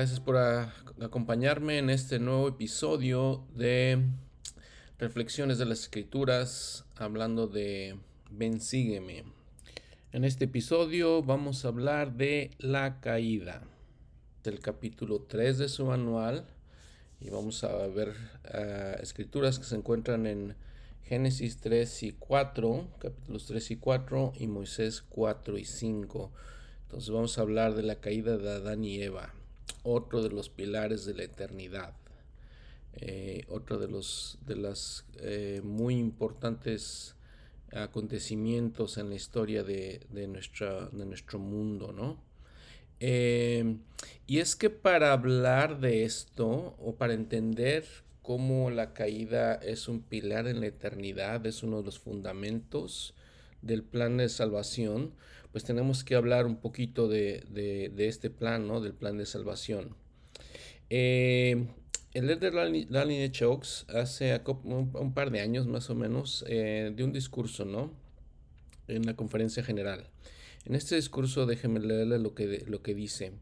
[0.00, 4.02] Gracias por acompañarme en este nuevo episodio de
[4.98, 7.98] Reflexiones de las Escrituras, hablando de
[8.30, 9.24] Ven, sígueme.
[10.12, 13.60] En este episodio vamos a hablar de la caída,
[14.42, 16.46] del capítulo 3 de su manual,
[17.20, 18.14] y vamos a ver
[18.54, 20.56] ah, escrituras que se encuentran en
[21.04, 26.32] Génesis 3 y 4, capítulos 3 y 4, y Moisés 4 y 5.
[26.84, 29.34] Entonces vamos a hablar de la caída de Adán y Eva
[29.82, 31.94] otro de los pilares de la eternidad,
[32.94, 37.14] eh, otro de los de las eh, muy importantes
[37.72, 42.22] acontecimientos en la historia de, nuestra, de nuestro mundo, ¿no?
[42.98, 43.76] Eh,
[44.26, 47.84] y es que para hablar de esto o para entender
[48.22, 53.14] cómo la caída es un pilar en la eternidad, es uno de los fundamentos
[53.62, 55.14] del plan de salvación,
[55.52, 58.80] pues tenemos que hablar un poquito de, este plan, ¿no?
[58.80, 59.96] Del plan de salvación.
[60.90, 61.66] Eh,
[62.12, 67.12] el líder de Chokes hace un, par de años más o menos eh, de un
[67.12, 67.92] discurso, ¿no?
[68.88, 70.08] En la conferencia general.
[70.64, 73.32] En este discurso déjenme leerle lo que, lo que dice.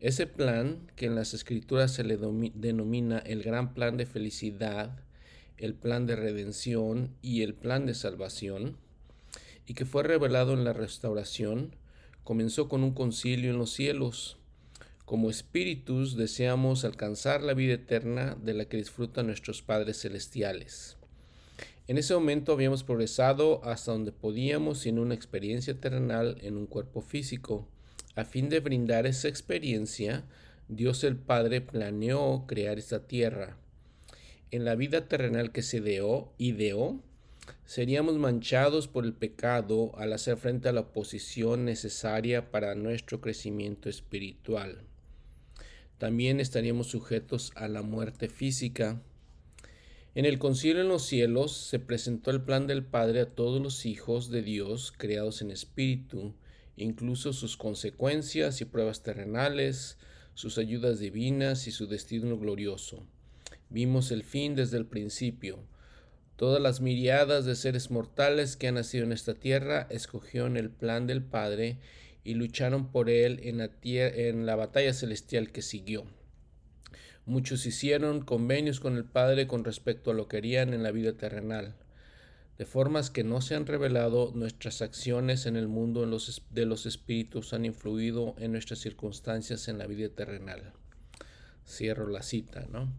[0.00, 4.98] Ese plan que en las escrituras se le denomina el gran plan de felicidad,
[5.58, 8.76] el plan de redención y el plan de salvación,
[9.72, 11.74] y que fue revelado en la restauración,
[12.24, 14.36] comenzó con un concilio en los cielos.
[15.06, 20.98] Como espíritus deseamos alcanzar la vida eterna de la que disfrutan nuestros padres celestiales.
[21.88, 27.00] En ese momento habíamos progresado hasta donde podíamos en una experiencia terrenal en un cuerpo
[27.00, 27.66] físico.
[28.14, 30.26] A fin de brindar esa experiencia,
[30.68, 33.56] Dios el Padre planeó crear esta tierra.
[34.50, 36.34] En la vida terrenal que se ideó,
[37.72, 43.88] seríamos manchados por el pecado al hacer frente a la oposición necesaria para nuestro crecimiento
[43.88, 44.82] espiritual.
[45.96, 49.00] También estaríamos sujetos a la muerte física.
[50.14, 53.86] En el concilio en los cielos se presentó el plan del Padre a todos los
[53.86, 56.34] hijos de Dios creados en espíritu,
[56.76, 59.96] incluso sus consecuencias y pruebas terrenales,
[60.34, 63.06] sus ayudas divinas y su destino glorioso.
[63.70, 65.71] Vimos el fin desde el principio
[66.42, 71.06] Todas las miriadas de seres mortales que han nacido en esta tierra escogieron el plan
[71.06, 71.78] del Padre
[72.24, 76.04] y lucharon por él en la, batalla celestial que siguió.
[77.26, 81.12] Muchos hicieron convenios con el Padre con respecto a lo que harían en la vida
[81.12, 81.76] terrenal,
[82.58, 87.52] de formas que no se han revelado nuestras acciones en el mundo de los espíritus
[87.52, 90.72] han influido en nuestras circunstancias en la vida terrenal.
[91.64, 92.92] Cierro la cita, ¿no?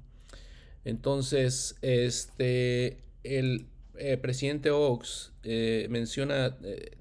[0.86, 3.68] Entonces, este, el
[3.98, 6.98] eh, presidente Oaks eh, menciona eh,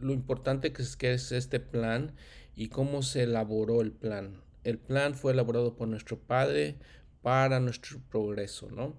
[0.00, 0.82] lo importante que
[1.12, 2.12] es, este plan
[2.54, 4.42] y cómo se elaboró el plan.
[4.64, 6.76] El plan fue elaborado por nuestro Padre
[7.22, 8.94] para nuestro progreso, ¿no?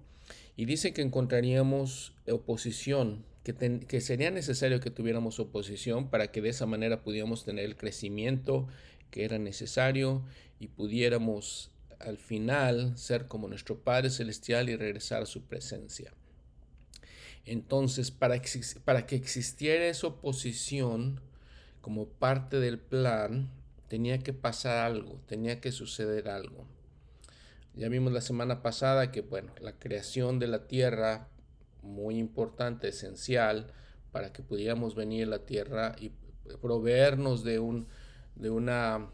[0.56, 6.50] Y dice que encontraríamos oposición, que, que sería necesario que tuviéramos oposición para que de
[6.50, 8.66] esa manera pudiéramos tener el crecimiento
[9.10, 10.24] que era necesario
[10.58, 16.12] y pudiéramos al final ser como nuestro Padre Celestial y regresar a su presencia.
[17.50, 21.18] Entonces, para, que existiera esa oposición
[21.80, 23.48] como parte del plan,
[23.88, 26.66] tenía que pasar algo, tenía que suceder algo.
[27.74, 31.28] Ya vimos la semana pasada que, bueno, la creación de la tierra,
[31.80, 33.72] muy importante, esencial,
[34.12, 36.12] para que pudiéramos venir a la tierra y
[36.60, 37.88] proveernos de, un,
[38.34, 39.08] de una,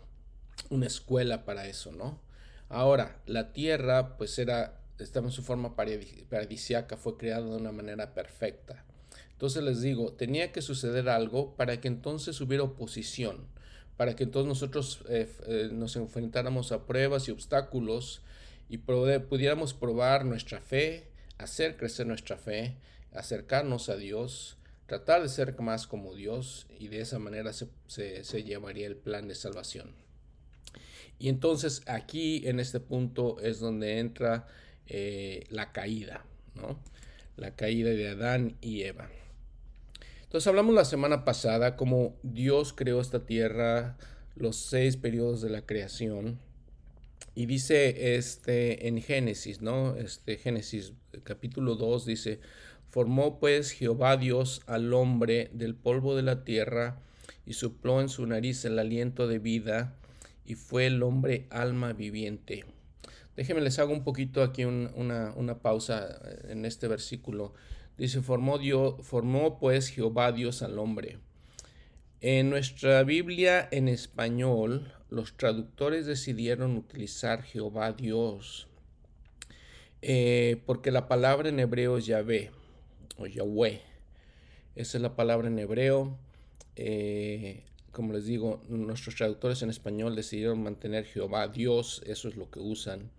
[0.70, 2.20] una escuela para eso, ¿no?
[2.68, 8.14] Ahora, la tierra, pues era estaba en su forma paradisiaca, fue creada de una manera
[8.14, 8.84] perfecta.
[9.32, 13.46] Entonces les digo, tenía que suceder algo para que entonces hubiera oposición,
[13.96, 18.22] para que entonces nosotros eh, eh, nos enfrentáramos a pruebas y obstáculos
[18.68, 21.08] y pudiéramos probar nuestra fe,
[21.38, 22.76] hacer crecer nuestra fe,
[23.12, 28.86] acercarnos a Dios, tratar de ser más como Dios y de esa manera se llevaría
[28.86, 30.04] el plan de salvación.
[31.18, 34.46] Y entonces aquí en este punto es donde entra
[34.86, 36.78] eh, la caída, ¿no?
[37.36, 39.08] La caída de Adán y Eva.
[40.22, 43.96] Entonces hablamos la semana pasada cómo Dios creó esta tierra,
[44.34, 46.40] los seis periodos de la creación.
[47.36, 49.96] Y dice este en Génesis, ¿no?
[49.96, 50.92] Este Génesis
[51.24, 52.40] capítulo 2 dice,
[52.90, 57.00] formó pues Jehová Dios al hombre del polvo de la tierra
[57.46, 59.96] y sopló en su nariz el aliento de vida
[60.44, 62.64] y fue el hombre alma viviente.
[63.36, 67.52] Déjenme les hago un poquito aquí una, pausa eh, en este versículo.
[67.98, 71.18] Dice, formó, Dios, formó pues Jehová Dios al hombre.
[72.20, 78.68] En nuestra Biblia en español, los traductores decidieron utilizar Jehová Dios,
[80.00, 82.50] eh, porque la palabra en hebreo es Yahvé
[83.16, 83.82] o Yahweh.
[84.74, 86.18] Esa es la palabra en hebreo.
[86.76, 92.50] Eh, como les digo, nuestros traductores en español decidieron mantener Jehová Dios, eso es lo
[92.50, 93.10] que usan.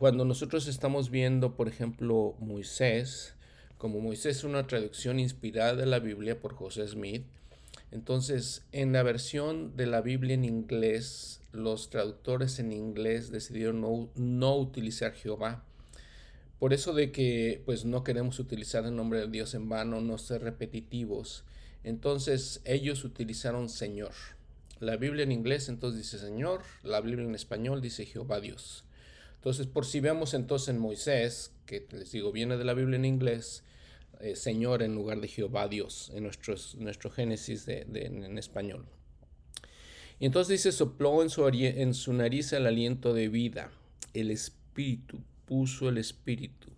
[0.00, 3.34] Cuando nosotros estamos viendo, por ejemplo, Moisés,
[3.76, 7.26] como Moisés es una traducción inspirada de la Biblia por José Smith,
[7.90, 14.08] entonces en la versión de la Biblia en inglés, los traductores en inglés decidieron no,
[14.14, 15.64] no utilizar Jehová.
[16.58, 20.16] Por eso de que pues no queremos utilizar el nombre de Dios en vano, no
[20.16, 21.44] ser repetitivos.
[21.84, 24.12] Entonces ellos utilizaron Señor.
[24.78, 28.86] La Biblia en inglés entonces dice Señor, la Biblia en español dice Jehová Dios.
[29.40, 33.06] Entonces, por si vemos entonces en Moisés, que les digo, viene de la Biblia en
[33.06, 33.64] inglés,
[34.20, 38.84] eh, Señor en lugar de Jehová Dios, en nuestros, nuestro Génesis de, en español.
[40.18, 43.72] Y entonces dice, sopló en su, en su nariz el aliento de vida,
[44.12, 46.68] el espíritu, puso el espíritu.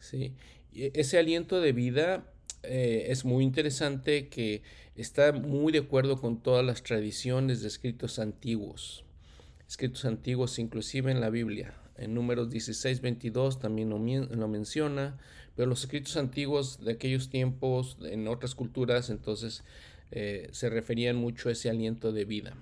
[0.00, 0.34] ¿sí?
[0.74, 2.24] ese aliento de vida
[2.64, 4.62] eh, es muy interesante que
[4.96, 9.04] está muy de acuerdo con todas las tradiciones de escritos antiguos,
[9.68, 11.74] escritos antiguos inclusive en la Biblia.
[11.96, 15.16] En números 16, 22 también lo, menciona,
[15.54, 19.62] pero los escritos antiguos de aquellos tiempos, en otras culturas, entonces
[20.10, 22.56] eh, se referían mucho a ese aliento de vida.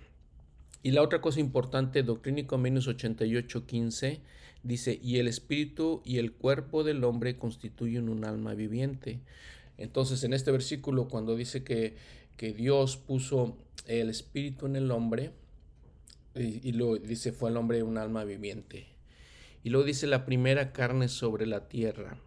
[0.82, 4.20] Y la otra cosa importante, Doctrina y Convenios 88, 15,
[4.62, 9.20] dice, y el espíritu y el cuerpo del hombre constituyen un alma viviente.
[9.78, 11.96] Entonces, en este versículo, cuando dice que,
[12.36, 13.56] que Dios puso
[13.86, 15.30] el espíritu en el hombre,
[16.34, 18.91] y, y, lo dice, fue el hombre un alma viviente.
[19.62, 22.18] Y luego dice la primera carne sobre la tierra.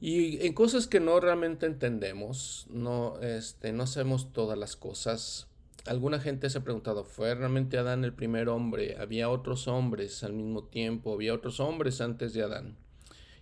[0.00, 5.48] Y en cosas que no realmente entendemos, no, este, no sabemos todas las cosas.
[5.86, 8.96] Alguna gente se ha preguntado, ¿fue realmente Adán el primer hombre?
[8.98, 11.14] ¿Había otros hombres al mismo tiempo?
[11.14, 12.76] ¿Había otros hombres antes de Adán?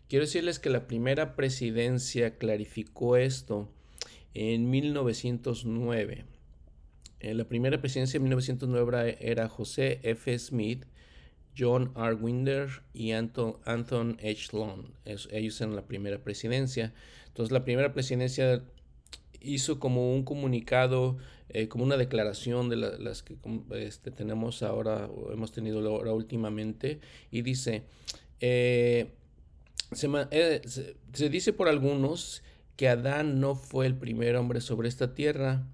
[0.08, 3.68] Quiero decirles que la primera presidencia clarificó esto
[4.34, 6.26] en 1909.
[7.20, 10.38] En la primera presidencia de 1909 era José F.
[10.38, 10.84] Smith,
[11.56, 12.14] John R.
[12.14, 14.48] Winder y Anton, Anton H.
[14.52, 14.90] Long.
[15.04, 16.92] ellos eran la primera presidencia.
[17.28, 18.62] Entonces la primera presidencia
[19.40, 21.16] hizo como un comunicado,
[21.48, 23.36] eh, como una declaración de las que
[23.76, 27.00] este, tenemos ahora, o hemos tenido ahora últimamente,
[27.30, 27.84] y dice,
[28.40, 29.12] eh,
[30.30, 30.62] eh,
[31.12, 32.42] se, dice por algunos
[32.76, 35.66] que Adán no fue el primer hombre sobre esta tierra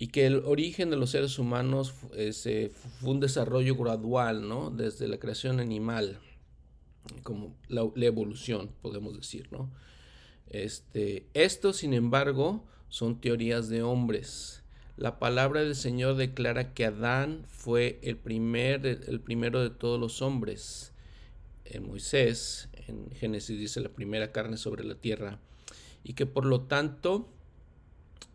[0.00, 4.70] y que el origen de los seres humanos eh, fue un desarrollo gradual, ¿no?
[4.70, 6.20] Desde la creación animal,
[7.24, 9.68] como la, evolución, podemos decir, ¿no?
[10.46, 14.62] Este, esto, sin embargo, son teorías de hombres.
[14.96, 20.22] La palabra del Señor declara que Adán fue el, primer, el primero de todos los
[20.22, 20.92] hombres.
[21.64, 25.40] En Moisés, en Génesis dice la primera carne sobre la tierra,
[26.04, 27.28] y que por lo tanto,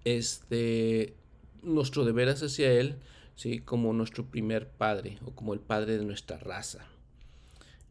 [0.04, 1.16] este,
[1.64, 2.98] nuestro deber hacia Él,
[3.36, 3.60] ¿sí?
[3.60, 6.88] como nuestro primer padre o como el padre de nuestra raza.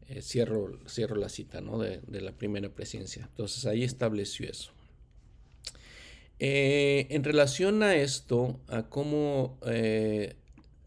[0.09, 1.79] Eh, cierro, cierro la cita ¿no?
[1.79, 3.27] de, la primera presencia.
[3.29, 4.71] Entonces ahí estableció eso.
[6.39, 10.35] Eh, en relación a esto, a cómo eh,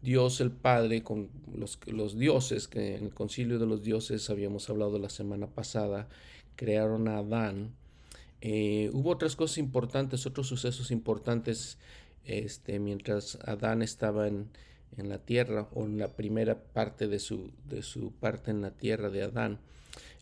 [0.01, 4.69] Dios el Padre, con los, los, dioses, que en el concilio de los dioses habíamos
[4.69, 6.07] hablado la semana pasada,
[6.55, 7.73] crearon a Adán.
[8.39, 11.79] Hubo otras cosas importantes, otros sucesos importantes,
[12.27, 14.49] este, mientras Adán estaba en,
[14.97, 18.71] en, la tierra, o en la primera parte de su, de su parte en la
[18.71, 19.59] tierra de Adán.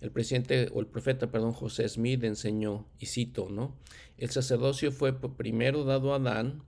[0.01, 3.75] El presidente, o el profeta, perdón, José Smith enseñó, y cito, ¿no?
[4.17, 6.63] El sacerdocio fue primero dado a Adán,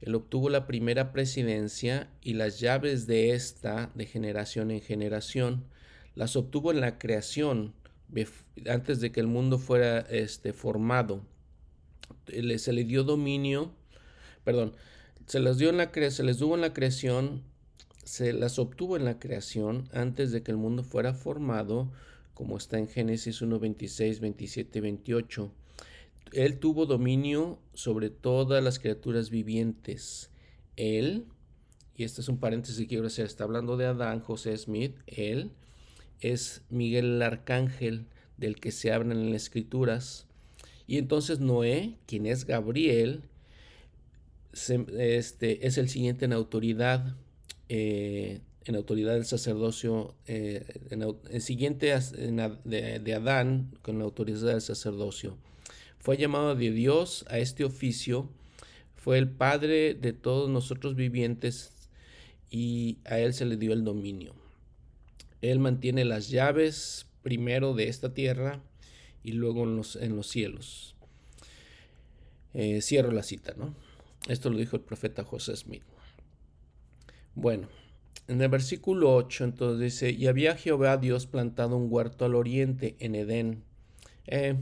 [0.00, 5.64] él obtuvo la primera presidencia y las llaves de esta de generación en generación.
[6.14, 7.74] Las obtuvo en la creación,
[8.68, 11.22] antes de que el mundo fuera este, formado.
[12.26, 13.72] Se le dio dominio,
[14.48, 14.72] perdón,
[15.26, 17.42] se las dio en la se les dio en la creación,
[18.04, 21.92] se las obtuvo en la creación antes de que el mundo fuera formado,
[22.32, 25.52] como está en Génesis 1, 26, 27, 28
[26.32, 30.30] él tuvo dominio sobre todas las criaturas vivientes.
[30.76, 31.26] Él,
[31.96, 35.50] y este es un paréntesis que quiero hacer, está hablando de Adán, José Smith, él
[36.20, 40.26] es Miguel el Arcángel del que se habla en las escrituras.
[40.86, 43.22] Y entonces Noé, quien es Gabriel,
[44.52, 47.16] este, es el siguiente en autoridad,
[47.68, 50.64] eh, en autoridad del sacerdocio, eh,
[51.30, 51.94] el siguiente
[52.64, 55.36] de, de Adán con la autoridad del sacerdocio.
[55.98, 58.28] Fue llamado de Dios a este oficio,
[58.96, 61.70] Fue el Padre de todos nosotros vivientes
[62.50, 64.34] y a Él se le dio el dominio.
[65.40, 68.60] Él mantiene las llaves primero de esta tierra
[69.22, 70.94] y luego en los, en los cielos.
[72.54, 73.74] Eh, cierro la cita, ¿no?
[74.28, 75.82] Esto lo dijo el profeta José Smith.
[77.34, 77.68] Bueno,
[78.28, 82.94] en el versículo 8 entonces dice, y había Jehová Dios plantado un huerto al oriente
[83.00, 83.62] en Edén.
[84.26, 84.54] Eh,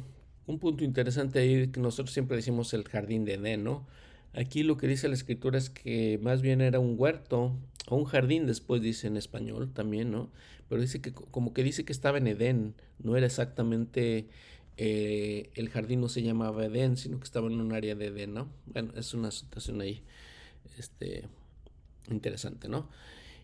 [0.47, 3.87] un punto interesante ahí que nosotros siempre decimos el jardín de Edén, ¿no?
[4.35, 7.57] Aquí lo que dice la escritura es que más bien era un huerto
[7.89, 10.31] o un jardín, después dice en español también, ¿no?
[10.69, 14.29] Pero dice que como que dice que estaba en Edén, no era exactamente
[14.77, 18.35] eh, el jardín no se llamaba Edén, sino que estaba en un área de Edén,
[18.35, 18.49] ¿no?
[18.67, 20.03] Bueno, es una situación ahí
[20.79, 21.29] este,
[22.11, 22.89] interesante, ¿no?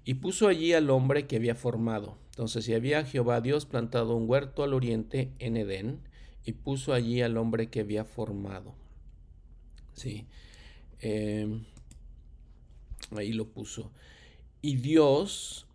[0.05, 2.19] Y puso allí al hombre que había formado.
[2.31, 6.01] Entonces, si había Jehová Dios plantado un huerto al oriente en Edén,
[6.45, 8.75] y puso allí al hombre que había formado.
[9.95, 10.27] Sí.
[11.01, 11.65] Em,
[13.17, 13.93] ahí lo puso.
[14.61, 15.67] Y Dios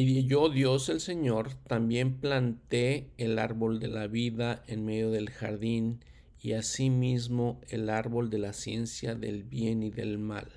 [0.00, 5.30] y yo, Dios el Señor, también planté el árbol de la vida en medio del
[5.30, 6.04] jardín
[6.40, 10.48] y asimismo el árbol de la ciencia del bien y del mal.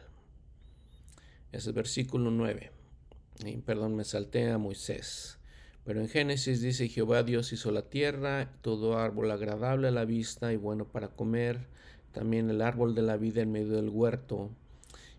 [1.51, 2.71] Es versículo 9.
[3.65, 5.39] perdón, me salté a Moisés.
[5.83, 10.53] Pero en Génesis dice, Jehová Dios hizo la tierra, todo árbol agradable a la vista
[10.53, 11.67] y bueno para comer,
[12.11, 14.51] también el árbol de la vida en medio del huerto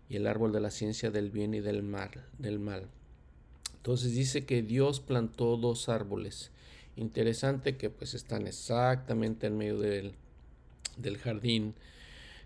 [0.08, 2.10] y el árbol de la ciencia del bien y del mal.
[2.38, 2.88] Del mal.
[3.82, 6.52] Entonces dice que Dios plantó dos árboles.
[6.94, 10.14] Interesante que pues están exactamente en medio del,
[10.98, 11.74] del jardín.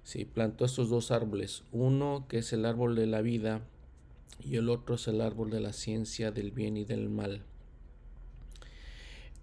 [0.02, 1.62] Sí, plantó estos dos árboles.
[1.73, 3.61] Uno que es el árbol de la vida
[4.43, 7.43] y el otro es el árbol de la ciencia del bien y del mal.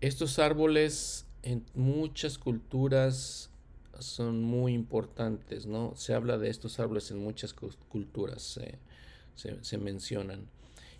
[0.02, 3.52] Estos árboles en muchas culturas
[4.00, 5.94] son muy importantes, ¿no?
[5.96, 8.80] Se habla de estos árboles en muchas culturas, se,
[9.62, 10.48] se mencionan.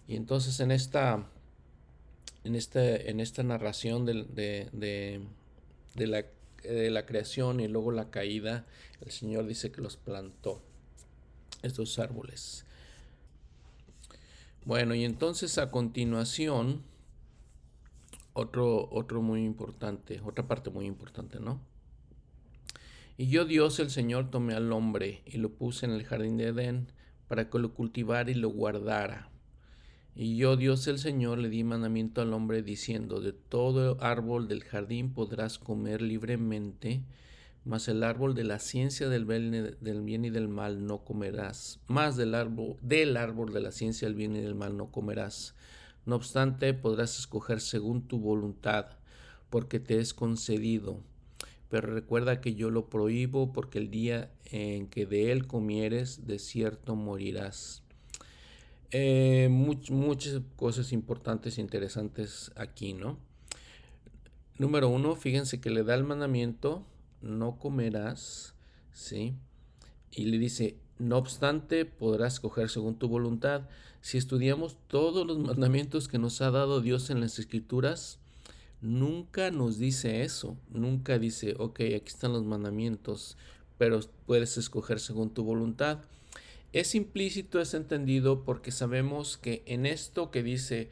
[0.08, 1.26] Y entonces en esta,
[2.44, 4.24] en este, en esta narración de,
[4.74, 6.26] de, la,
[6.64, 8.66] de la creación y luego la caída,
[9.02, 10.62] el Señor dice que los plantó,
[11.62, 12.66] estos árboles.
[14.66, 16.84] Bueno, y entonces a continuación,
[18.34, 21.60] otro, otro muy importante, otra parte muy importante, ¿no?
[23.18, 26.48] Y yo Dios el Señor tomé al hombre y lo puse en el jardín de
[26.48, 26.88] Edén
[27.28, 29.30] para que lo cultivara y lo guardara.
[30.16, 34.64] Y yo, Dios el Señor, le di mandamiento al hombre diciendo, de todo árbol del
[34.64, 37.02] jardín podrás comer libremente,
[37.66, 42.36] mas el árbol de la ciencia del bien, y del mal no comerás, más del
[42.36, 45.56] árbol, del árbol de la ciencia del bien y del mal no comerás.
[46.06, 48.98] No obstante, podrás escoger según tu voluntad,
[49.50, 51.00] porque te es concedido.
[51.70, 56.38] Pero recuerda que yo lo prohíbo, porque el día en que de él comieres, de
[56.38, 57.83] cierto morirás.
[58.96, 63.18] Eh, muchas cosas importantes e interesantes aquí, ¿no?
[64.60, 66.86] Número uno, fíjense que le da el mandamiento,
[67.20, 68.54] no comerás,
[68.94, 69.34] ¿sí?
[70.12, 73.68] Y le dice, no obstante, podrás coger según tu voluntad.
[74.02, 78.20] Si estudiamos todos los mandamientos que nos ha dado Dios en las escrituras,
[78.80, 80.56] nunca nos dice eso.
[80.70, 83.38] Nunca dice, ok, aquí están los mandamientos,
[83.80, 85.98] pero puedes escoger según tu voluntad.
[86.74, 90.90] Es implícito, es entendido porque sabemos que en esto que dice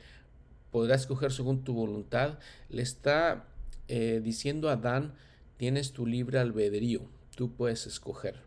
[0.71, 3.45] podrás escoger según tu voluntad, le está
[3.87, 5.15] eh, diciendo a Adán,
[5.57, 7.01] tienes tu libre albedrío,
[7.35, 8.41] tú puedes escoger.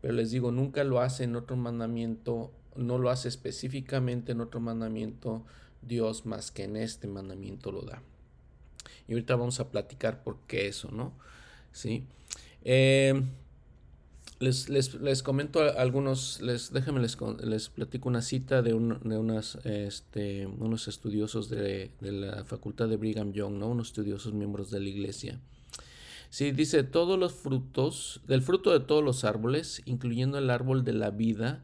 [0.00, 4.60] Pero les digo, nunca lo hace en otro mandamiento, no lo hace específicamente en otro
[4.60, 5.44] mandamiento
[5.82, 8.02] Dios más que en este mandamiento lo da.
[9.08, 11.12] Y ahorita vamos a platicar por qué eso, ¿no?
[11.72, 12.04] Sí.
[12.64, 13.22] Eh,
[14.40, 19.86] les, les, les, comento algunos, les, déjenme les, les platico una cita de, un, de
[19.86, 23.68] este, unos estudiosos de, de, la facultad de Brigham Young, ¿no?
[23.68, 25.38] unos estudiosos miembros de la iglesia.
[26.30, 30.94] Sí, dice, todos los frutos, del fruto de todos los árboles, incluyendo el árbol de
[30.94, 31.62] la vida,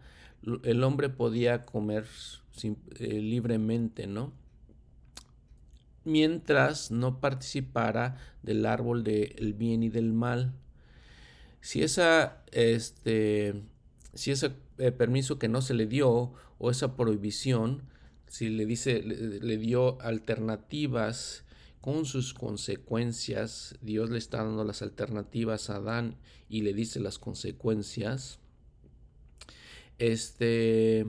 [0.62, 2.04] el hombre podía comer
[2.62, 4.33] eh, libremente, ¿no?
[6.04, 10.52] Mientras no participara del árbol del bien y del mal
[11.66, 13.64] si esa, este,
[14.14, 17.82] si ese eh, permiso que no se le dio o esa prohibición,
[18.28, 21.44] si le dice, le, dio alternativas
[21.80, 26.18] con sus consecuencias, Dios le está dando las alternativas a Adán
[26.49, 28.38] y le dice las consecuencias.
[29.99, 31.04] Este,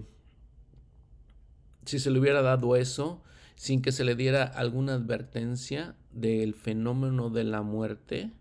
[1.86, 3.22] si se le hubiera dado eso,
[3.56, 8.32] sin que se le diera alguna advertencia del fenómeno de la muerte,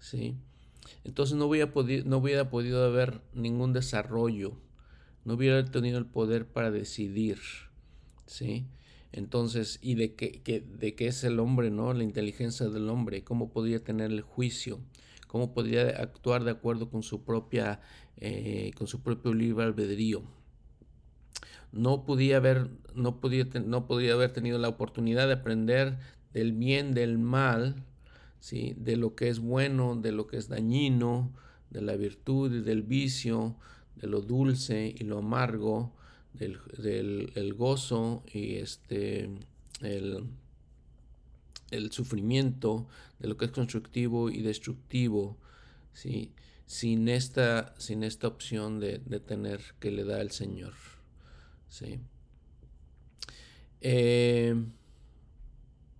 [0.00, 0.36] ¿sí?
[1.04, 4.56] Entonces no hubiera, podido, no hubiera podido haber ningún desarrollo,
[5.24, 7.38] no hubiera tenido el poder para decidir,
[8.26, 8.66] ¿sí?
[9.12, 11.92] Entonces, ¿y de qué, de qué es el hombre, no?
[11.92, 14.80] La inteligencia del hombre, cómo podría tener el juicio,
[15.28, 17.80] cómo podría actuar de acuerdo con su propia,
[18.16, 20.22] eh, con su propio libre albedrío.
[21.70, 25.98] No podía haber, no podía, no podía haber tenido la oportunidad de aprender
[26.32, 27.84] del bien, del mal,
[28.44, 28.74] ¿sí?
[28.76, 31.32] de lo que es bueno, de lo que es dañino,
[31.70, 33.56] de la virtud y del vicio,
[33.96, 35.94] de lo dulce y lo amargo,
[36.34, 39.30] del, el gozo y este,
[39.80, 40.24] el,
[41.70, 42.86] el, sufrimiento,
[43.18, 45.38] de lo que es constructivo y destructivo,
[45.94, 46.30] ¿sí?
[46.66, 50.74] sin, esta, sin esta opción de, de tener que le da el Señor.
[51.70, 51.98] ¿sí?
[53.80, 54.54] Eh,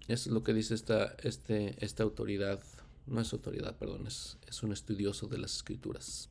[0.08, 2.60] eso es lo que dice esta, este, esta autoridad.
[3.06, 6.30] No es autoridad, perdón, es, es un estudioso de las escrituras.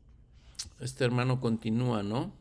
[0.80, 2.34] Este hermano continúa, ¿no?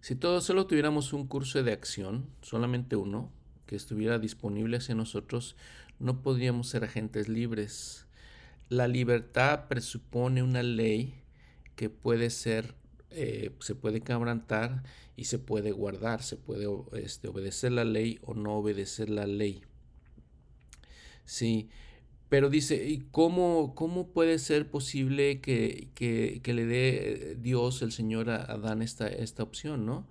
[0.00, 3.30] Si todos solo tuviéramos un curso de acción, solamente uno,
[3.66, 5.56] que estuviera disponible hacia nosotros,
[5.98, 8.06] no podríamos ser agentes libres.
[8.68, 11.14] La libertad presupone una ley
[11.74, 12.74] que puede ser,
[13.10, 14.82] eh, se puede quebrantar
[15.16, 19.62] y se puede guardar, se puede este, obedecer la ley o no obedecer la ley.
[21.26, 21.68] Sí,
[22.28, 28.36] pero dice, ¿y cómo, cómo puede ser posible que, le dé Dios, el Señor, a
[28.44, 30.08] Adán esta, esta opción, ¿no?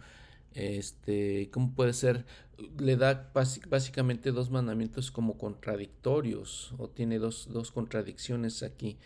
[0.54, 2.26] Este, ¿Cómo puede ser?
[2.80, 8.98] Le da básicamente dos mandamientos como contradictorios, o tiene dos, dos contradicciones aquí.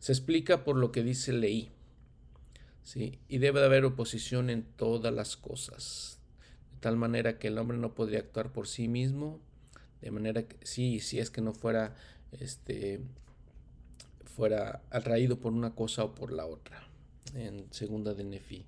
[0.00, 1.70] Se explica por lo que dice leí,
[2.82, 3.20] ¿sí?
[3.28, 6.20] Y debe de haber oposición en todas las cosas,
[6.72, 9.40] de tal manera que el hombre no podría actuar por sí mismo,
[10.00, 11.94] de manera que sí, si es que no fuera
[12.32, 13.00] este,
[14.38, 16.86] fuera atraído por una cosa o por la otra.
[17.34, 18.64] En segunda de Nefi,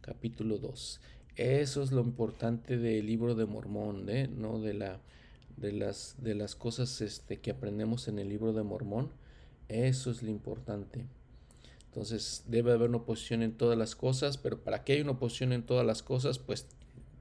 [0.00, 1.00] capítulo 2.
[1.36, 4.28] Eso es lo importante del libro de Mormón, ¿eh?
[4.28, 4.60] ¿no?
[4.60, 5.00] De, la,
[5.56, 9.10] de, las, de las cosas este, que aprendemos en el libro de Mormón.
[9.68, 11.06] Eso es lo importante.
[11.86, 15.52] Entonces debe haber una oposición en todas las cosas, pero para que haya una oposición
[15.52, 16.66] en todas las cosas, pues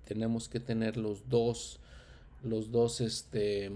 [0.06, 1.80] tenemos que tener los dos,
[2.44, 3.72] los dos, este,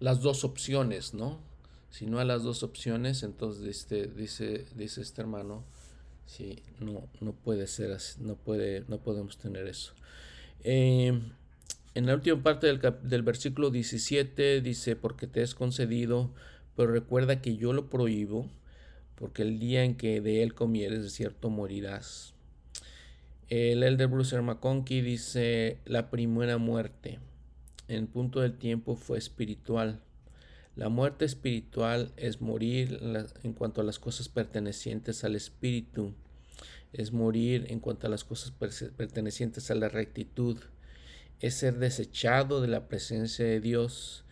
[0.00, 1.38] las dos opciones, ¿no?
[1.90, 5.64] Si no hay las dos opciones, entonces este, dice, dice este hermano,
[6.26, 9.94] sí, no, no puede ser así, no, puede, no podemos tener eso.
[10.64, 11.18] Eh,
[11.94, 16.30] en la última parte del, del, versículo 17 dice, porque te es concedido,
[16.76, 18.50] pero recuerda que yo lo prohíbo,
[19.14, 22.35] porque el día en que de él comieres, de cierto morirás.
[23.48, 27.20] El elder Bruce McConkie dice, la primera muerte
[27.86, 30.00] en punto del tiempo fue espiritual.
[30.74, 32.98] La muerte espiritual es morir
[33.44, 36.12] en cuanto a las cosas pertenecientes al espíritu,
[36.92, 40.58] es morir en cuanto a las cosas pertenecientes a la rectitud,
[41.40, 44.24] es ser desechado de la presencia de Dios,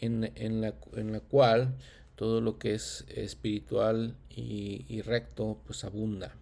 [0.00, 0.72] en, la,
[1.20, 1.74] cual
[2.14, 6.34] todo lo que es espiritual y, recto pues abunda.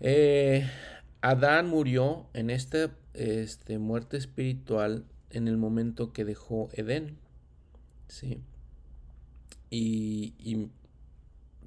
[0.00, 0.68] Eh,
[1.20, 7.18] Adán murió en esta este, muerte espiritual en el momento que dejó Edén.
[8.08, 8.40] ¿sí?
[9.70, 10.68] Y,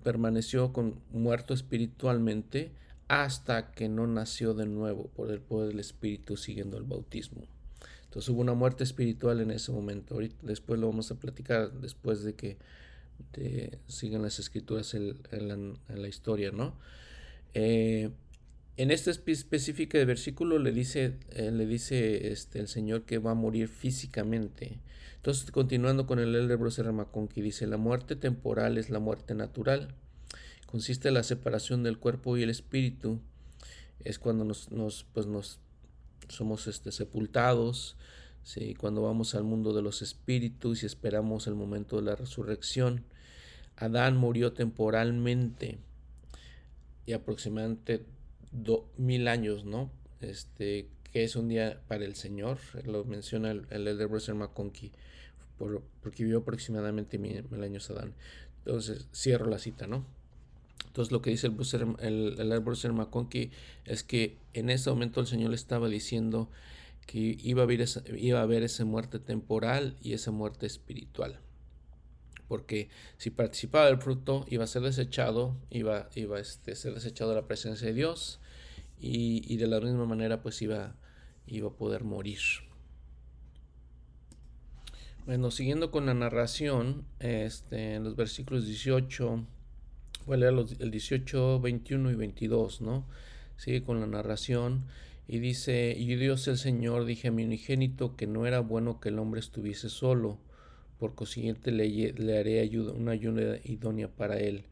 [0.03, 2.71] permaneció con, muerto espiritualmente
[3.09, 7.41] hasta que no nació de nuevo por el poder del Espíritu siguiendo el bautismo.
[8.05, 10.15] Entonces hubo una muerte espiritual en ese momento.
[10.15, 12.57] Ahorita, después lo vamos a platicar después de que
[13.87, 16.75] sigan las escrituras en, la, historia, ¿no?
[17.53, 18.09] Eh,
[18.77, 23.35] en este específico versículo le dice, eh, le dice este, el Señor que va a
[23.35, 24.79] morir físicamente.
[25.17, 26.81] Entonces, continuando con el Elder Bruce
[27.33, 29.95] que dice, la muerte temporal es la muerte natural.
[30.65, 33.19] Consiste en la separación del cuerpo y el espíritu.
[34.05, 35.59] Es cuando nos, nos, pues nos
[36.29, 37.97] somos este, sepultados,
[38.43, 38.75] ¿sí?
[38.75, 43.03] cuando vamos al mundo de los espíritus y esperamos el momento de la resurrección.
[43.75, 45.79] Adán murió temporalmente
[47.09, 48.05] y aproximadamente
[48.97, 49.89] mil años, ¿no?
[50.21, 54.91] Este, que es un día para el Señor, lo menciona el, el Elder Bruce McConkie,
[55.57, 58.13] por, porque vivió aproximadamente mil, años Adán.
[58.59, 60.05] Entonces, cierro la cita, ¿no?
[60.85, 63.49] Entonces, lo que dice el, Bruce, el, el Bruce McConkie
[63.85, 66.51] es que en ese momento el Señor le estaba diciendo
[67.07, 71.39] que iba a haber esa, iba a haber esa muerte temporal y esa muerte espiritual
[72.49, 77.29] porque si participaba del fruto iba a ser desechado, iba, iba a este, ser desechado
[77.29, 78.41] de la presencia de Dios
[78.99, 80.95] y, de la misma manera pues iba,
[81.47, 82.39] iba a poder morir.
[85.25, 89.45] Bueno, siguiendo con la narración, este, en los versículos 18,
[90.25, 93.05] voy a leer el 18, 21 y 22, ¿no?
[93.57, 94.85] Sigue con la narración
[95.27, 99.09] y dice, y Dios el Señor dije a mi unigénito que no era bueno que
[99.09, 100.39] el hombre estuviese solo,
[100.99, 104.65] por consiguiente le, le haré ayuda, una ayuda idónea para él.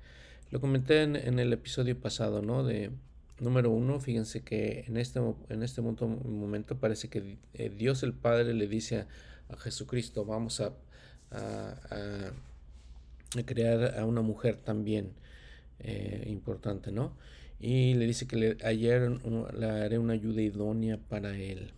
[0.52, 2.64] Lo comenté en, el episodio pasado, ¿no?
[2.64, 2.92] De
[3.40, 8.54] número uno, fíjense que en este, en este momento parece que eh, Dios el Padre
[8.54, 9.06] le dice
[9.50, 10.74] a, Jesucristo, vamos a,
[11.32, 12.32] a,
[13.46, 15.12] crear a una mujer también
[15.80, 17.14] eh, importante, ¿no?
[17.60, 19.10] y le dice que le, ayer
[19.58, 21.72] le haré una ayuda idónea para él.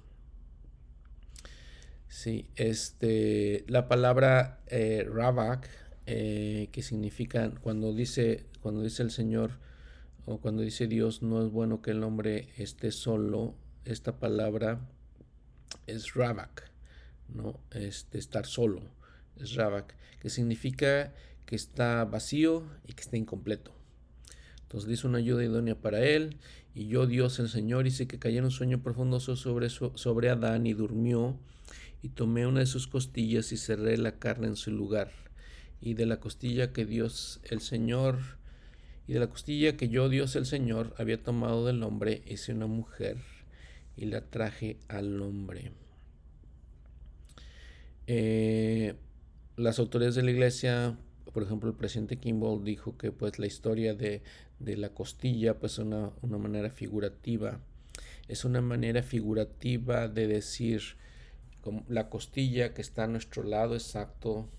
[2.20, 5.70] Sí, este, la palabra eh, Rabak,
[6.06, 9.52] eh, que significa cuando dice, cuando dice el Señor
[10.26, 13.56] o cuando dice Dios, no es bueno que el hombre esté solo,
[13.86, 14.82] esta palabra
[15.88, 16.70] es Rabak,
[17.30, 17.58] ¿no?
[17.72, 18.82] Este, estar solo,
[19.38, 21.14] es Rabak, que significa
[21.46, 23.72] que está vacío y que está incompleto.
[24.64, 26.36] Entonces dice una ayuda idónea para él.
[26.76, 30.74] Y yo, Dios el Señor, hice que cayera un sueño profundo sobre, sobre Adán y
[30.74, 31.40] durmió.
[32.02, 35.12] Y tomé una de sus costillas y cerré la carne en su lugar.
[35.82, 38.20] Y de la costilla que Dios el Señor,
[39.08, 42.68] y de la costilla que yo, Dios el Señor, había tomado del hombre, hice una
[42.68, 43.18] mujer
[43.98, 45.72] y la traje al hombre.
[48.08, 48.96] Eh,
[49.58, 50.98] las autoridades de la iglesia
[51.32, 54.22] por ejemplo, el presidente Kimball dijo que pues la historia de,
[54.60, 57.60] la costilla pues una, una manera figurativa.
[58.28, 60.82] Es una manera figurativa de decir
[61.88, 64.50] la costilla que está a nuestro lado exacto,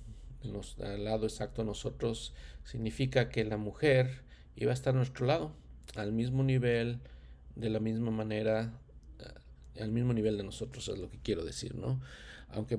[0.83, 2.35] al lado exacto de nosotros,
[2.65, 4.23] significa que la mujer
[4.57, 5.53] iba a estar a nuestro lado,
[5.97, 7.01] al mismo nivel,
[7.57, 8.79] de la misma manera,
[9.19, 12.01] eh, al mismo nivel de nosotros, es lo que quiero decir, ¿no?
[12.49, 12.79] Aunque,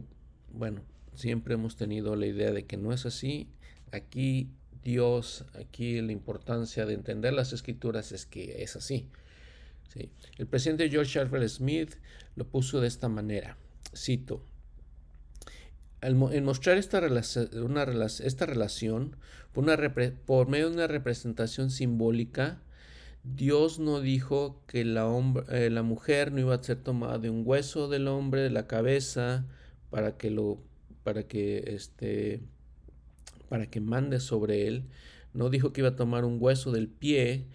[0.52, 0.82] bueno,
[1.16, 3.50] siempre hemos tenido la idea de que no es así
[3.92, 4.50] Aquí
[4.84, 9.08] Dios, aquí la importancia de entender las escrituras es que es así.
[10.38, 11.96] El presidente George Herbert Smith
[12.38, 13.58] lo puso de esta manera,
[13.96, 14.46] cito,
[16.02, 17.02] en mostrar esta,
[17.64, 19.16] una, esta relación
[19.54, 19.66] por,
[20.26, 22.62] por, medio de una representación simbólica,
[23.24, 25.08] Dios no dijo que la,
[25.50, 28.66] eh, la, mujer no iba a ser tomada de un hueso del hombre, de la
[28.66, 29.46] cabeza,
[29.92, 30.58] para que lo,
[31.04, 32.42] para que este,
[33.48, 34.86] para que mande sobre él.
[35.34, 37.46] No dijo que iba a tomar un hueso del pie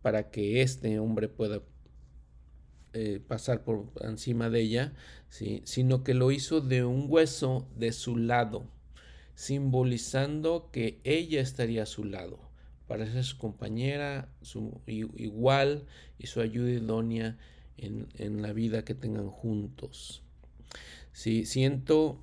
[0.00, 1.60] para que este hombre pueda
[2.92, 4.92] eh, pasar por encima de ella,
[5.28, 8.64] sino que lo hizo de un hueso de su lado,
[9.36, 12.40] simbolizando que ella estaría a su lado,
[12.88, 15.86] para ser su compañera, su igual
[16.18, 17.38] y su ayuda idónea
[17.76, 20.22] en, la vida que tengan juntos.
[21.12, 22.20] Si siento,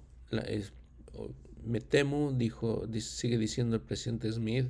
[1.63, 4.67] me temo, dijo, sigue diciendo el presidente Smith,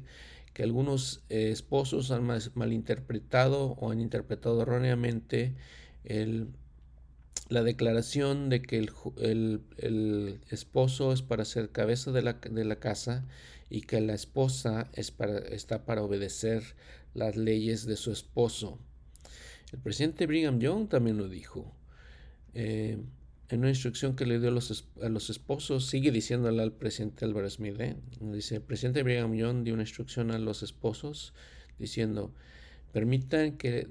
[0.53, 5.55] que algunos eh, esposos han malinterpretado o han interpretado erróneamente
[7.50, 13.26] la declaración de que el, esposo es para ser cabeza de la, de la, casa
[13.70, 16.76] y que la esposa es para, está para obedecer
[17.13, 18.80] las leyes de su esposo.
[19.72, 21.74] El presidente Brigham Young también lo dijo.
[22.54, 22.98] Eh,
[23.50, 27.24] en una instrucción que le dio a los, a los esposos, sigue diciéndole al presidente
[27.24, 27.96] Álvaro Smith, ¿eh?
[28.20, 31.34] dice, el presidente Brigham Young dio una instrucción a los esposos
[31.80, 32.34] diciendo,
[32.91, 33.88] permitan que,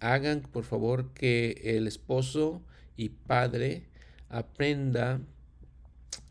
[0.00, 2.62] hagan por favor que el esposo
[2.96, 3.88] y padre
[4.28, 5.20] aprenda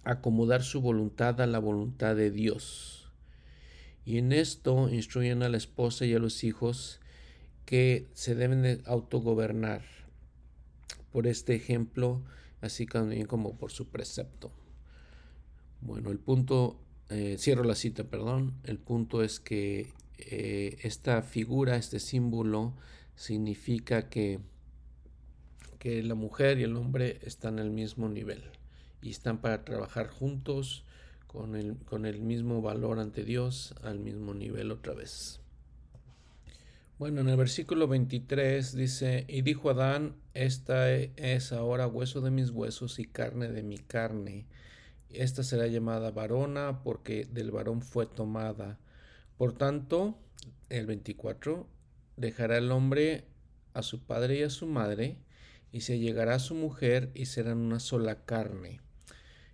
[0.04, 3.12] a acomodar su voluntad a la voluntad de Dios.
[4.06, 7.00] Y en esto instruyen a la esposa y a los hijos
[7.66, 9.82] que se deben de autogobernar
[11.12, 12.22] por este ejemplo,
[12.60, 14.52] así también como por su precepto.
[15.80, 16.78] Bueno, el punto,
[17.10, 22.74] eh, cierro la cita, perdón, el punto es que eh, esta figura, este símbolo,
[23.16, 24.40] significa que,
[25.80, 28.44] que la mujer y el hombre están al mismo nivel
[29.02, 30.84] y están para trabajar juntos
[31.28, 35.42] con el, con el mismo valor ante Dios, al mismo nivel otra vez.
[36.98, 42.52] Bueno, en el versículo 23 dice, y dijo Adán, esta es ahora hueso de mis
[42.52, 44.46] huesos y carne de mi carne.
[45.10, 48.80] Esta será llamada varona porque del varón fue tomada.
[49.38, 50.18] Por tanto,
[50.70, 51.68] el 24,
[52.18, 53.26] dejará el hombre
[53.74, 55.18] a su padre y a su madre,
[55.72, 58.80] y se llegará a su mujer y serán una sola carne.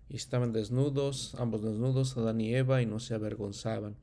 [0.07, 3.95] Y estaban desnudos, ambos desnudos, Adán y Eva, y no se avergonzaban.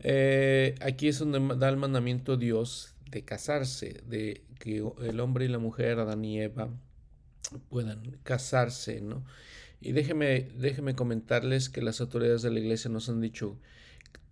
[0.00, 5.48] Eh, aquí es donde da el mandamiento Dios de casarse, de que el hombre y
[5.48, 6.70] la mujer, Adán y Eva,
[7.68, 9.24] puedan casarse, ¿no?
[9.80, 13.58] Y déjeme, déjeme comentarles que las autoridades de la iglesia nos han dicho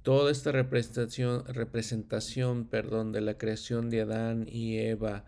[0.06, 5.24] toda esta representación, representación perdón, de la creación de Adán y Eva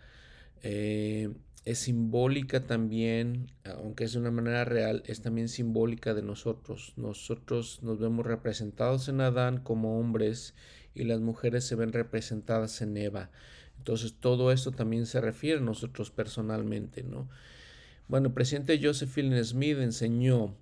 [0.63, 1.31] eh,
[1.65, 6.93] es simbólica también, aunque es de una manera real, es también simbólica de nosotros.
[6.95, 10.55] Nosotros nos vemos representados en Adán como hombres
[10.95, 13.33] y las mujeres se ven representadas en Eva.
[13.79, 17.29] Entonces todo esto también se refiere a nosotros personalmente, ¿no?
[18.07, 20.55] Bueno, el presidente Josephine Smith enseñó,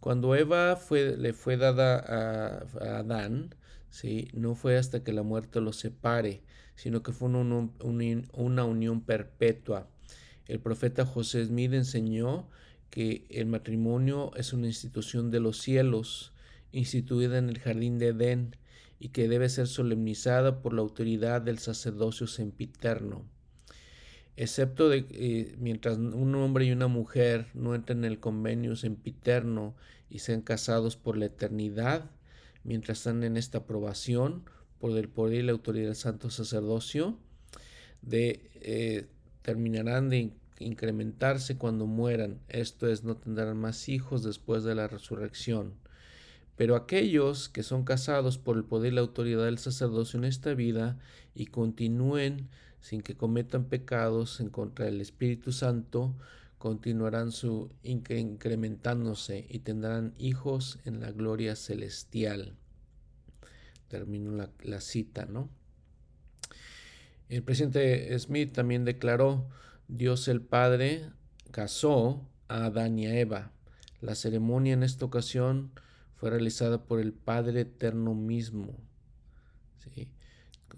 [0.00, 3.54] cuando Eva fue, le fue dada a, Adán,
[3.90, 4.28] ¿sí?
[4.32, 6.42] no fue hasta que la muerte los separe,
[6.74, 7.70] sino que fue una,
[8.32, 9.88] una unión perpetua.
[10.46, 12.48] El profeta José Smith enseñó
[12.90, 16.32] que el matrimonio es una institución de los cielos,
[16.72, 18.56] instituida en el jardín de Edén,
[19.00, 23.24] y que debe ser solemnizada por la autoridad del sacerdocio sempiterno
[24.38, 29.74] excepto de eh, mientras un hombre y una mujer no entren en el convenio sempiterno
[30.08, 32.08] y sean casados por la eternidad,
[32.62, 34.44] mientras están en esta aprobación
[34.78, 37.18] por el poder y la autoridad del santo sacerdocio,
[38.02, 39.06] de, eh,
[39.42, 45.74] terminarán de incrementarse cuando mueran, esto es, no tendrán más hijos después de la resurrección.
[46.54, 50.54] Pero aquellos que son casados por el poder y la autoridad del sacerdocio en esta
[50.54, 50.96] vida
[51.34, 52.48] y continúen
[52.80, 56.14] sin que cometan pecados en contra del Espíritu Santo,
[56.58, 62.56] continuarán su incrementándose y tendrán hijos en la gloria celestial.
[63.88, 65.48] Termino la, la cita, ¿no?
[67.28, 69.48] El presidente Smith también declaró,
[69.86, 71.10] Dios el Padre
[71.50, 73.52] casó a Adán y a Eva.
[74.00, 75.70] La ceremonia en esta ocasión
[76.16, 78.74] fue realizada por el Padre Eterno mismo.
[79.78, 80.08] ¿sí?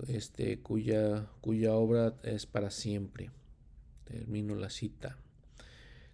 [0.09, 3.31] Este, cuya, cuya obra es para siempre.
[4.05, 5.19] Termino la cita.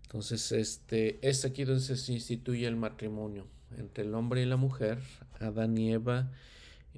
[0.03, 3.47] Entonces, este, es aquí donde se instituye el matrimonio
[3.77, 5.01] entre el hombre y la mujer,
[5.41, 6.31] Adán y Eva,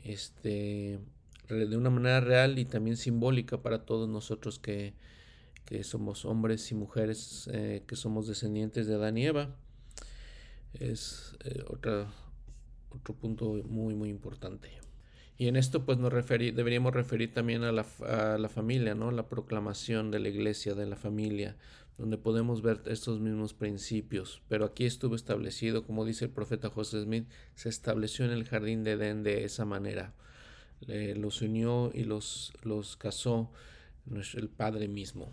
[0.05, 0.99] este,
[1.49, 4.95] de una manera real y también simbólica para todos nosotros que,
[5.65, 9.57] que somos hombres y mujeres, eh, que somos descendientes de Adán y Eva.
[10.75, 12.09] Es eh, otro
[13.21, 14.71] punto muy, muy importante.
[15.39, 19.13] Y en esto pues nos deberíamos referir también a la, a la, familia, ¿no?
[19.13, 21.57] La proclamación de la iglesia, de la familia,
[21.97, 24.43] donde podemos ver estos mismos principios.
[24.49, 28.83] Pero aquí estuvo establecido, como dice el profeta José Smith, se estableció en el jardín
[28.83, 30.13] de Edén de esa manera.
[30.81, 33.53] los unió y los, los casó
[34.35, 35.33] el Padre mismo.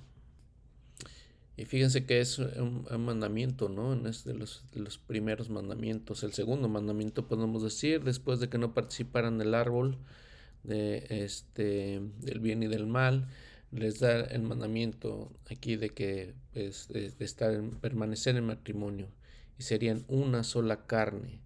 [1.57, 3.93] Y fíjense que es un, mandamiento, ¿no?
[4.07, 6.23] Es de los, los, primeros mandamientos.
[6.23, 9.97] El segundo mandamiento podemos decir, después de que no participaran del árbol
[10.63, 13.27] de este, del bien y del mal,
[13.71, 19.07] les da el mandamiento aquí de que pues, de, estar en, permanecer en matrimonio
[19.57, 21.39] y serían una sola carne.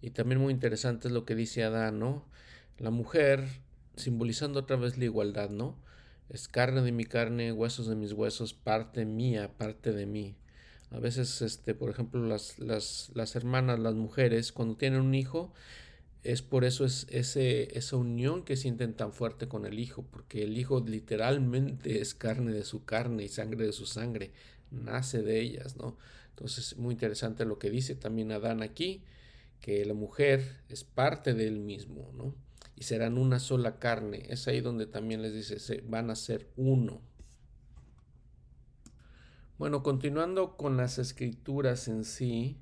[0.00, 2.24] Y también muy interesante es lo que dice Adán, ¿no?
[2.78, 3.46] La mujer
[3.96, 5.76] simbolizando otra vez la igualdad, ¿no?
[6.32, 10.34] Es carne de mi carne, huesos de mis huesos, parte mía, parte de mí.
[10.90, 15.52] A veces, este, por ejemplo, las, las, las hermanas, las mujeres, cuando tienen un hijo,
[16.22, 20.44] es por eso es ese, esa unión que sienten tan fuerte con el hijo, porque
[20.44, 24.30] el hijo literalmente es carne de su carne y sangre de su sangre,
[24.70, 25.98] nace de ellas, ¿no?
[26.30, 29.02] Entonces, muy interesante lo que dice también Adán aquí,
[29.60, 32.34] que la mujer es parte de él mismo, ¿no?
[32.82, 34.26] Y serán una sola carne.
[34.28, 37.00] Es ahí donde también les dice, se van a ser uno.
[39.56, 42.58] Bueno, continuando con las escrituras en sí,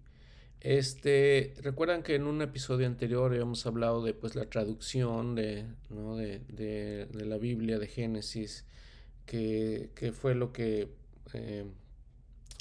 [0.60, 7.08] este, recuerdan que en un episodio anterior habíamos hablado de pues la traducción de, de,
[7.24, 8.66] la Biblia de Génesis,
[9.24, 10.90] que, fue lo que
[11.32, 11.64] eh,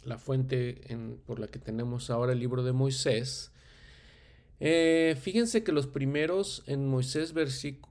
[0.06, 0.82] la fuente
[1.26, 3.52] por la que tenemos ahora el libro de Moisés,
[4.62, 7.34] eh, fíjense que los primeros en Moisés,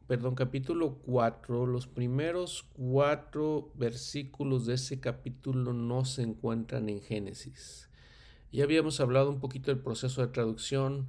[0.07, 7.88] perdón, capítulo 4, los primeros cuatro versículos de ese capítulo no se encuentran en Génesis.
[8.52, 11.09] Ya habíamos hablado un poquito del proceso de traducción.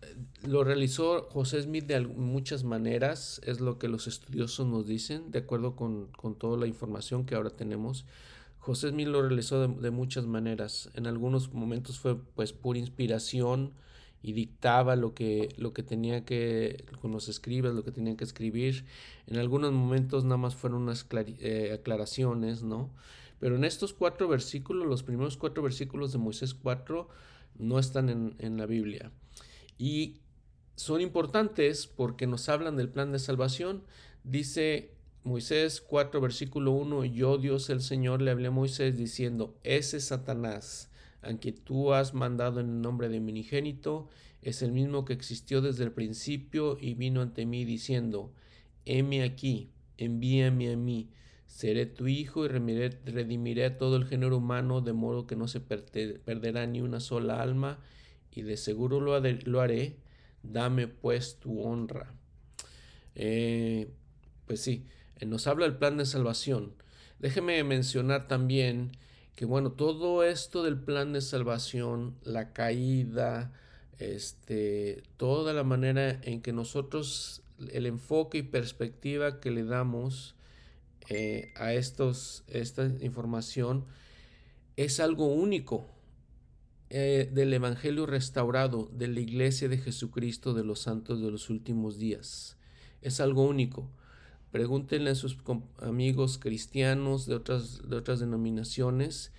[0.00, 5.30] Eh, lo realizó José Smith de muchas maneras, es lo que los estudiosos nos dicen,
[5.30, 8.06] de acuerdo con, toda la información que ahora tenemos.
[8.58, 10.88] José Smith lo realizó de, de muchas maneras.
[10.94, 13.74] En algunos momentos fue pues pura inspiración,
[14.24, 18.24] y dictaba lo que, lo que tenía que, con los escribas, lo que tenían que
[18.24, 18.86] escribir.
[19.26, 22.88] En algunos momentos nada más fueron unas eh, aclaraciones, ¿no?
[23.38, 27.06] Pero en estos cuatro versículos, los primeros cuatro versículos de Moisés 4,
[27.58, 29.12] no están en, en la Biblia.
[29.76, 30.22] Y
[30.74, 33.82] son importantes porque nos hablan del plan de salvación.
[34.22, 40.00] Dice Moisés 4, versículo 1, yo Dios el Señor le hablé a Moisés diciendo, ese
[40.00, 40.88] Satanás
[41.24, 44.08] aunque tú has mandado en el nombre de mi unigénito,
[44.42, 48.32] es el mismo que existió desde el principio y vino ante mí diciendo,
[48.84, 51.10] heme aquí, envíame a mí,
[51.46, 55.60] seré tu hijo y redimiré a todo el género humano de modo que no se
[55.60, 57.78] perderá ni una sola alma
[58.30, 59.96] y de seguro lo, haré,
[60.42, 62.12] dame pues tu honra.
[63.14, 63.90] Eh,
[64.46, 64.86] pues sí,
[65.20, 66.74] eh, nos habla el plan de salvación.
[67.20, 68.92] Déjeme mencionar también
[69.34, 73.52] que bueno, todo esto del plan de salvación, la caída,
[73.98, 77.42] este, toda la manera en que nosotros,
[77.72, 80.34] el enfoque y perspectiva que le damos
[81.08, 83.84] eh, a estos, esta información,
[84.76, 85.86] es algo único
[86.90, 91.98] eh, del Evangelio restaurado de la Iglesia de Jesucristo de los Santos de los últimos
[91.98, 92.56] días.
[93.02, 93.90] Es algo único.
[94.54, 95.36] Pregúntenle a sus
[95.82, 99.32] amigos cristianos de otras, de otras denominaciones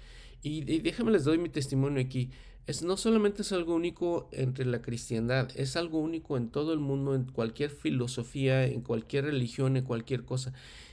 [0.43, 2.31] y, déjenme les doy mi testimonio aquí.
[2.67, 6.79] Es, no solamente es algo único entre la cristiandad, es algo único en todo el
[6.79, 10.51] mundo, en cualquier filosofía, en cualquier religión, en cualquier cosa.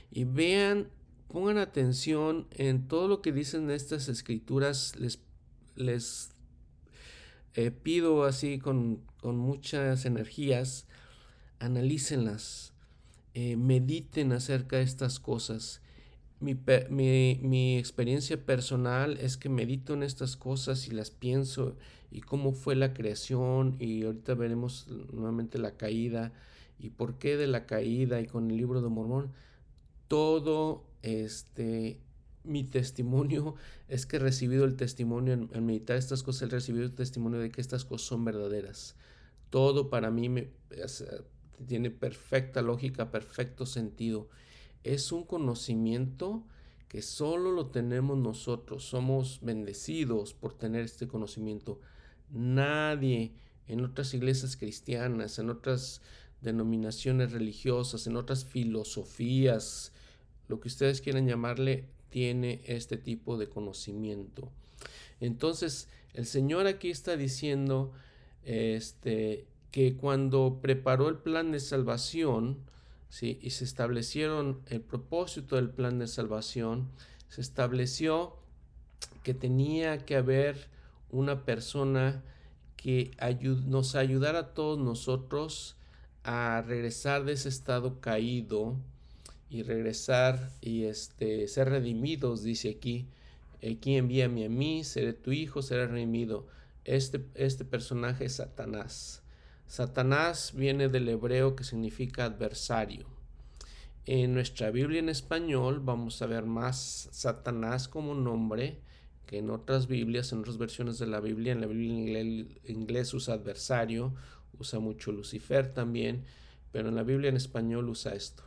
[0.09, 0.87] Y vean,
[1.27, 4.95] pongan atención en todo lo que dicen estas escrituras.
[4.97, 5.19] Les,
[5.75, 6.29] les
[7.55, 10.87] eh, pido así con, con, muchas energías,
[11.59, 12.72] analícenlas,
[13.33, 15.81] eh, mediten acerca de estas cosas.
[16.39, 16.55] Mi,
[16.89, 21.77] mi, mi, experiencia personal es que medito en estas cosas y las pienso
[22.11, 26.33] y cómo fue la creación y ahorita veremos nuevamente la caída
[26.79, 29.31] y por qué de la caída y con el libro de Mormón.
[30.07, 32.01] Todo este
[32.43, 33.55] mi testimonio
[33.87, 37.51] es que he recibido el testimonio, en, meditar estas cosas, he recibido el testimonio de
[37.51, 38.95] que estas cosas son verdaderas.
[39.49, 40.49] Todo para mí me,
[41.67, 44.29] tiene perfecta lógica, perfecto sentido.
[44.83, 46.43] Es un conocimiento
[46.87, 48.83] que solo lo tenemos nosotros.
[48.83, 51.79] Somos bendecidos por tener este conocimiento.
[52.29, 53.33] Nadie
[53.67, 56.01] en otras iglesias cristianas, en otras
[56.41, 59.93] denominaciones religiosas, en otras filosofías,
[60.47, 64.51] lo que ustedes quieran llamarle, tiene este tipo de conocimiento.
[65.19, 67.91] Entonces, el Señor aquí está diciendo
[68.43, 72.59] este, que cuando preparó el plan de salvación,
[73.09, 73.39] ¿sí?
[73.41, 76.91] y se establecieron el propósito del plan de salvación,
[77.27, 78.37] se estableció
[79.23, 80.69] que tenía que haber
[81.09, 82.23] una persona
[82.77, 83.17] que
[83.65, 85.75] nos ayudara a todos nosotros
[86.23, 88.77] a regresar de ese estado caído,
[89.53, 93.07] y regresar y este, ser redimidos, dice aquí.
[93.57, 96.47] Aquí envíame a mí, seré tu hijo, seré redimido.
[96.85, 99.22] Este, este personaje es Satanás.
[99.73, 103.07] Satanás viene del hebreo que significa adversario.
[104.05, 108.77] En nuestra Biblia en español vamos a ver más Satanás como nombre
[109.25, 111.53] que en otras Biblias, en otras versiones de la Biblia.
[111.53, 114.13] En la Biblia en inglés usa adversario,
[114.59, 116.23] usa mucho Lucifer también,
[116.71, 118.43] pero en la Biblia en español usa esto.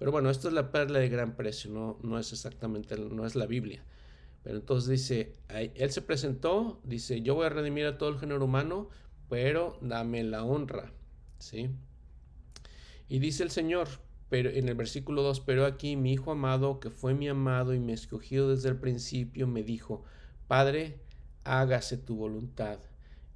[0.00, 3.36] Pero bueno, esto es la perla de gran precio, no, no es exactamente, no es
[3.36, 3.84] la Biblia.
[4.42, 8.44] Pero entonces dice, él se presentó, dice, yo voy a redimir a todo el género
[8.44, 8.90] humano,
[9.34, 10.92] pero dame la honra.
[11.40, 11.68] ¿Sí?
[13.08, 13.88] Y dice el Señor,
[14.28, 17.80] pero en el versículo 2, pero aquí mi Hijo amado, que fue mi amado y
[17.80, 20.04] me escogió desde el principio, me dijo,
[20.46, 21.00] Padre,
[21.42, 22.78] hágase tu voluntad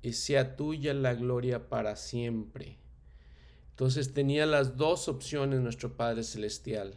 [0.01, 2.79] y sea tuya la gloria para siempre.
[3.71, 6.95] Entonces tenía las dos opciones nuestro Padre Celestial.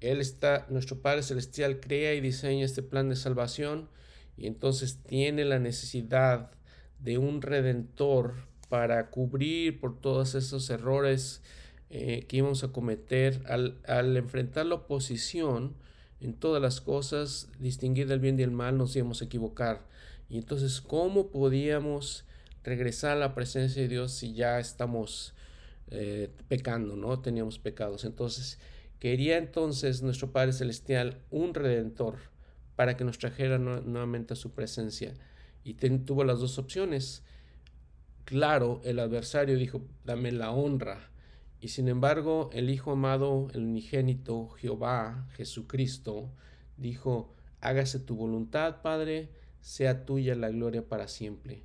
[0.00, 3.88] Él está, nuestro Padre Celestial crea y diseña este plan de salvación
[4.36, 6.50] y entonces tiene la necesidad
[7.02, 8.34] de un redentor
[8.68, 11.42] para cubrir por todos esos errores
[11.90, 15.74] eh, que íbamos a cometer al, al, enfrentar la oposición
[16.20, 19.82] en todas las cosas, distinguir el bien y el mal, nos íbamos a equivocar.
[20.28, 22.24] Y entonces, ¿cómo podíamos
[22.62, 25.34] regresar a la presencia de Dios si ya estamos
[25.90, 27.20] eh, pecando, ¿no?
[27.20, 28.04] Teníamos pecados.
[28.04, 28.58] Entonces,
[29.00, 32.18] quería entonces nuestro Padre Celestial un redentor
[32.76, 35.14] para que nos trajera nuevamente a su presencia.
[35.64, 37.22] Y tuvo las dos opciones.
[38.24, 41.10] Claro, el adversario dijo, dame la honra.
[41.60, 46.30] Y sin embargo, el Hijo amado, el unigénito, Jehová, Jesucristo,
[46.76, 49.28] dijo, hágase tu voluntad, Padre,
[49.60, 51.64] sea tuya la gloria para siempre.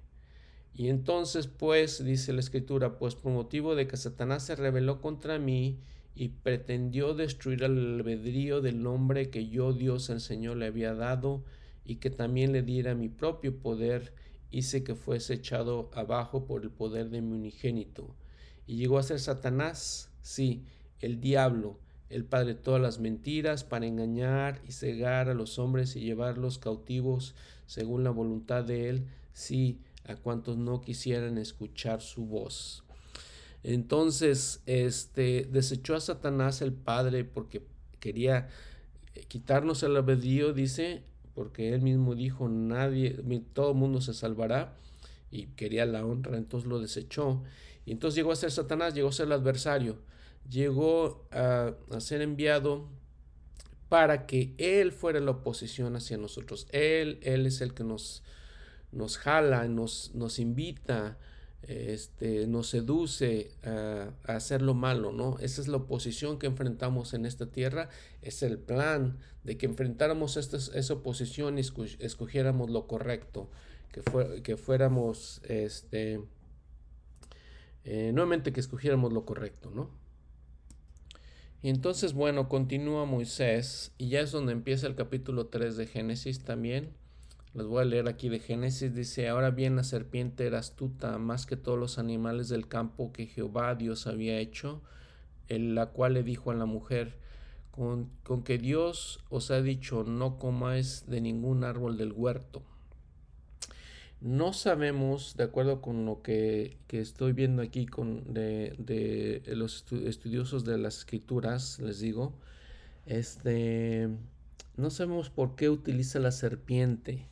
[0.73, 5.39] Y entonces, pues, dice la escritura, pues por motivo de que Satanás se rebeló contra
[5.39, 5.79] mí
[6.15, 11.43] y pretendió destruir el albedrío del hombre que yo, Dios el Señor, le había dado
[11.85, 14.13] y que también le diera mi propio poder,
[14.51, 18.15] hice que fuese echado abajo por el poder de mi unigénito.
[18.65, 20.65] Y llegó a ser Satanás, sí,
[20.99, 21.79] el diablo,
[22.09, 26.57] el padre de todas las mentiras, para engañar y cegar a los hombres y llevarlos
[26.57, 27.35] cautivos
[27.67, 32.83] según la voluntad de él, sí a cuantos no quisieran escuchar su voz.
[33.63, 37.63] Entonces, este desechó a Satanás el Padre porque
[37.99, 38.47] quería
[39.27, 41.03] quitarnos el albedrío, dice,
[41.35, 43.21] porque él mismo dijo, nadie,
[43.53, 44.73] todo el mundo se salvará
[45.29, 47.43] y quería la honra, entonces lo desechó.
[47.85, 49.97] Y entonces llegó a ser Satanás, llegó a ser el adversario,
[50.49, 52.87] llegó a, ser enviado
[53.89, 56.67] para que Él fuera la oposición hacia nosotros.
[56.71, 58.23] Él, Él es el que nos,
[58.93, 61.17] nos jala, nos, nos invita,
[61.67, 65.37] este, nos seduce a, hacer lo malo, ¿no?
[65.39, 67.89] Esa es la oposición que enfrentamos en esta tierra,
[68.21, 73.49] es el plan de que enfrentáramos esta, esa oposición y escogiéramos lo correcto,
[73.91, 74.03] que,
[74.43, 76.21] que fuéramos, este,
[77.83, 79.89] eh, nuevamente que escogiéramos lo correcto, ¿no?
[81.61, 86.43] Y entonces, bueno, continúa Moisés y ya es donde empieza el capítulo 3 de Génesis
[86.43, 86.93] también
[87.55, 88.93] les voy a leer aquí de Génesis.
[88.93, 93.27] Dice, ahora bien la serpiente era astuta más que todos los animales del campo que
[93.27, 94.81] Jehová Dios había hecho,
[95.47, 97.13] en la cual le dijo a la mujer,
[97.71, 102.61] con, con que Dios os ha dicho, no comáis de ningún árbol del huerto.
[104.19, 110.65] No sabemos, de acuerdo con lo que, estoy viendo aquí con de, de los estudiosos
[110.65, 112.33] de las escrituras, les digo,
[113.05, 114.09] este,
[114.75, 117.27] no sabemos por qué utiliza la serpiente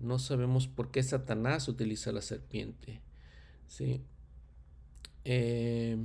[0.00, 3.00] no sabemos por qué Satanás utiliza la serpiente.
[3.66, 4.02] ¿sí?
[5.24, 5.96] Eh,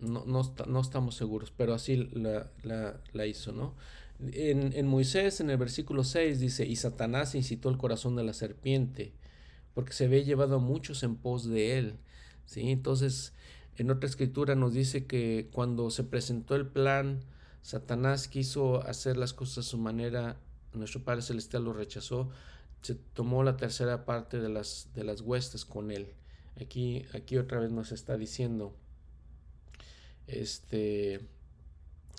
[0.00, 3.74] no, estamos seguros, pero así la, hizo, ¿no?
[4.20, 8.32] En, en, Moisés, en el versículo 6, dice, y Satanás incitó el corazón de la
[8.32, 9.12] serpiente,
[9.74, 11.94] porque se ve llevado a muchos en pos de él.
[12.44, 12.70] ¿sí?
[12.70, 13.32] Entonces,
[13.76, 17.20] en otra escritura nos dice que cuando se presentó el plan,
[17.62, 20.36] Satanás quiso hacer las cosas a su manera,
[20.72, 22.30] nuestro Padre Celestial lo rechazó,
[22.82, 26.14] se tomó la tercera parte de las, de las huestes con él.
[26.60, 28.74] Aquí, aquí otra vez nos está diciendo
[30.26, 31.20] este,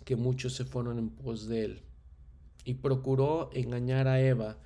[0.05, 1.82] que muchos se fueron en pos de él.
[2.66, 4.57] Y procuró engañar a Eva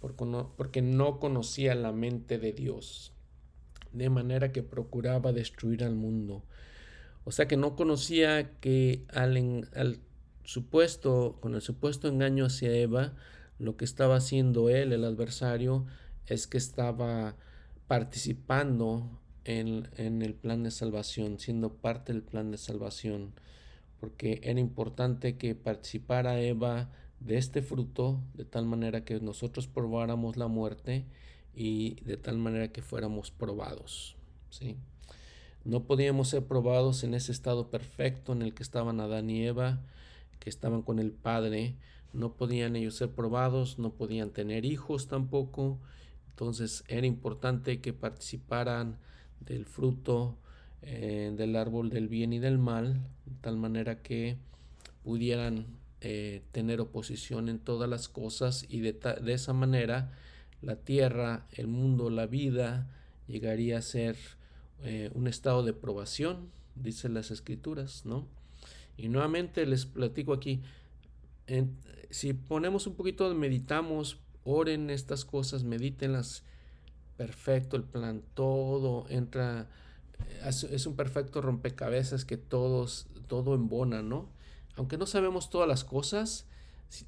[0.00, 3.12] porque no conocía la mente de Dios.
[3.92, 6.44] De manera que procuraba destruir al mundo.
[7.24, 10.00] O sea que no conocía que al, al
[10.44, 13.14] supuesto, con el supuesto engaño hacia Eva,
[13.58, 15.86] lo que estaba haciendo él, el adversario,
[16.26, 17.36] es que estaba
[17.86, 23.32] participando en, el plan de salvación, siendo parte del plan de salvación,
[23.98, 26.90] porque era importante que participara Eva
[27.20, 31.06] de este fruto, de tal manera que nosotros probáramos la muerte
[31.54, 34.16] y de tal manera que fuéramos probados.
[34.50, 34.76] ¿sí?
[35.64, 39.80] No podíamos ser probados en ese estado perfecto en el que estaban Adán y Eva,
[40.38, 41.74] que estaban con el Padre,
[42.12, 45.78] no podían ellos ser probados, no podían tener hijos tampoco,
[46.30, 48.98] entonces era importante que participaran
[49.40, 50.36] del fruto
[50.82, 52.94] eh, del árbol del bien y del mal,
[53.26, 54.36] de tal manera que
[55.02, 55.66] pudieran
[56.00, 60.12] eh, tener oposición en todas las cosas y de, de, esa manera
[60.62, 62.88] la tierra, el mundo, la vida
[63.26, 64.16] llegaría a ser
[64.84, 68.28] eh, un estado de probación, dicen las escrituras, ¿no?
[68.96, 70.62] Y nuevamente les platico aquí,
[72.10, 76.44] si ponemos un poquito, meditamos, oren estas cosas, medítenlas,
[77.16, 79.68] perfecto el plan, todo entra,
[80.44, 84.30] es un perfecto rompecabezas que todos, todo embona, ¿no?
[84.76, 86.46] Aunque no sabemos todas las cosas,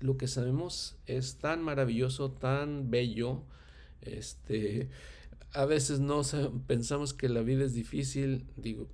[0.01, 3.43] lo que sabemos es tan maravilloso, tan bello,
[4.03, 4.91] este,
[5.53, 6.23] a veces no
[6.67, 8.89] pensamos que la vida es difícil, digo,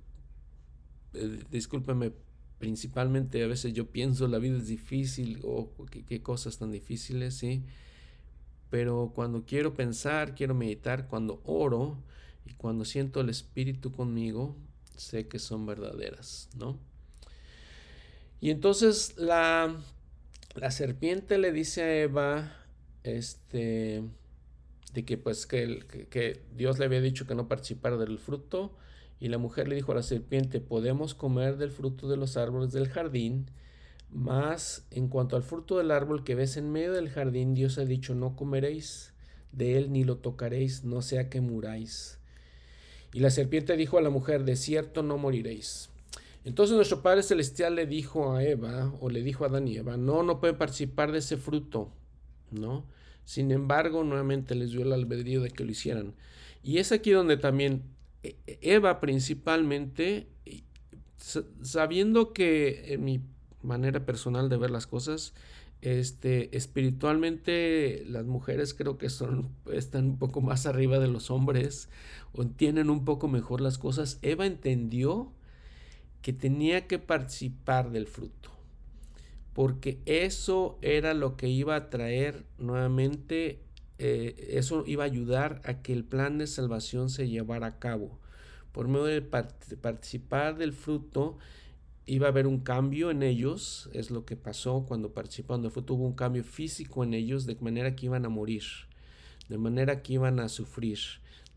[1.13, 2.13] eh, discúlpeme
[2.59, 5.71] principalmente a veces yo pienso la vida es difícil o
[6.07, 7.63] qué, cosas tan difíciles, ¿sí?
[8.69, 11.97] Pero cuando quiero pensar, quiero meditar, cuando oro
[12.45, 14.55] y cuando siento el Espíritu conmigo,
[14.95, 16.77] sé que son verdaderas, ¿no?
[18.41, 19.75] Y entonces la,
[20.55, 22.53] la serpiente le dice a Eva,
[23.03, 24.03] este,
[24.93, 28.75] de que pues que, que Dios le había dicho que no participara del fruto,
[29.19, 32.71] y la mujer le dijo a la serpiente, podemos comer del fruto de los árboles
[32.71, 33.49] del jardín,
[34.09, 37.85] mas en cuanto al fruto del árbol que ves en medio del jardín, Dios ha
[37.85, 39.13] dicho, no comeréis
[39.51, 42.19] de él ni lo tocaréis, no sea que muráis.
[43.13, 45.89] Y la serpiente dijo a la mujer, de cierto no moriréis.
[46.45, 49.97] Entonces nuestro Padre Celestial le dijo a Eva, o le dijo a Adán y Eva,
[49.97, 51.91] no, no pueden participar de ese fruto,
[52.51, 52.85] ¿no?
[53.25, 56.15] Sin embargo, nuevamente les dio el albedrío de que lo hicieran.
[56.63, 57.83] Y es aquí donde también
[58.45, 60.27] Eva principalmente,
[61.61, 63.21] sabiendo que en mi
[63.61, 65.33] manera personal de ver las cosas,
[65.79, 71.89] Este, espiritualmente las mujeres creo que son, están un poco más arriba de los hombres
[72.33, 74.17] o entienden un poco mejor las cosas.
[74.23, 75.31] Eva entendió
[76.23, 78.49] que tenía que participar del fruto,
[79.53, 83.61] porque eso era lo que iba a traer nuevamente,
[83.99, 88.19] eh, eso iba a ayudar a que el plan de salvación se llevara a cabo.
[88.71, 91.37] Por medio de participar del fruto,
[92.05, 95.95] iba a haber un cambio en ellos, es lo que pasó cuando participaron del fruto,
[95.95, 98.63] hubo un cambio físico en ellos, de manera que iban a morir,
[99.49, 100.99] de manera que iban a sufrir,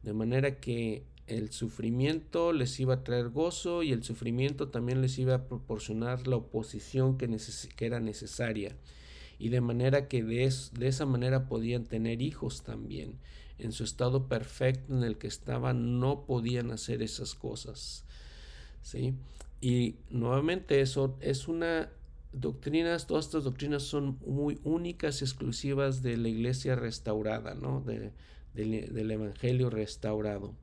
[0.02, 5.18] de manera que el sufrimiento les iba a traer gozo y el sufrimiento también les
[5.18, 7.28] iba a proporcionar la oposición que,
[7.76, 8.76] que era necesaria.
[9.40, 13.18] Y de manera que de, de, esa manera podían tener hijos también.
[13.58, 18.04] En su estado perfecto en el que estaban no podían hacer esas cosas.
[18.82, 19.14] ¿sí?
[19.60, 21.90] Y nuevamente eso es una
[22.32, 27.80] doctrinas, todas estas doctrinas son muy únicas y exclusivas de la iglesia restaurada, ¿no?
[27.80, 28.12] De,
[28.54, 30.54] del Evangelio restaurado.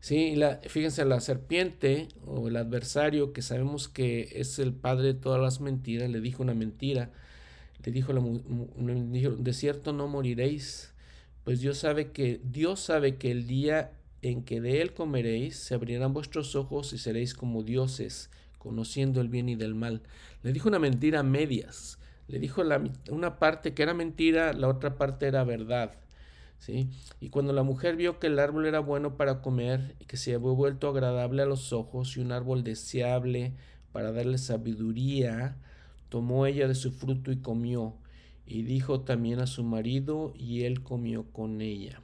[0.00, 5.14] Sí, la, fíjense, la serpiente o el adversario que sabemos que es el padre de
[5.14, 7.10] todas las mentiras, le dijo una mentira,
[7.86, 10.92] le dijo, la, de cierto no moriréis,
[11.44, 15.76] pues Dios sabe que, Dios sabe que el día en que de él comeréis, se
[15.76, 18.28] abrirán vuestros ojos y seréis como dioses,
[18.58, 20.02] conociendo el bien y del mal.
[20.42, 24.66] Le dijo una mentira a medias, le dijo la, una parte que era mentira, la
[24.66, 25.92] otra parte era verdad.
[26.58, 26.90] ¿sí?
[27.20, 30.34] Y cuando la mujer vio que el árbol era bueno para comer y que se
[30.34, 33.52] había vuelto agradable a los ojos y un árbol deseable
[33.92, 35.56] para darle sabiduría,
[36.08, 37.94] tomó ella de su fruto y comió,
[38.46, 42.00] y dijo también a su marido, y él comió con ella.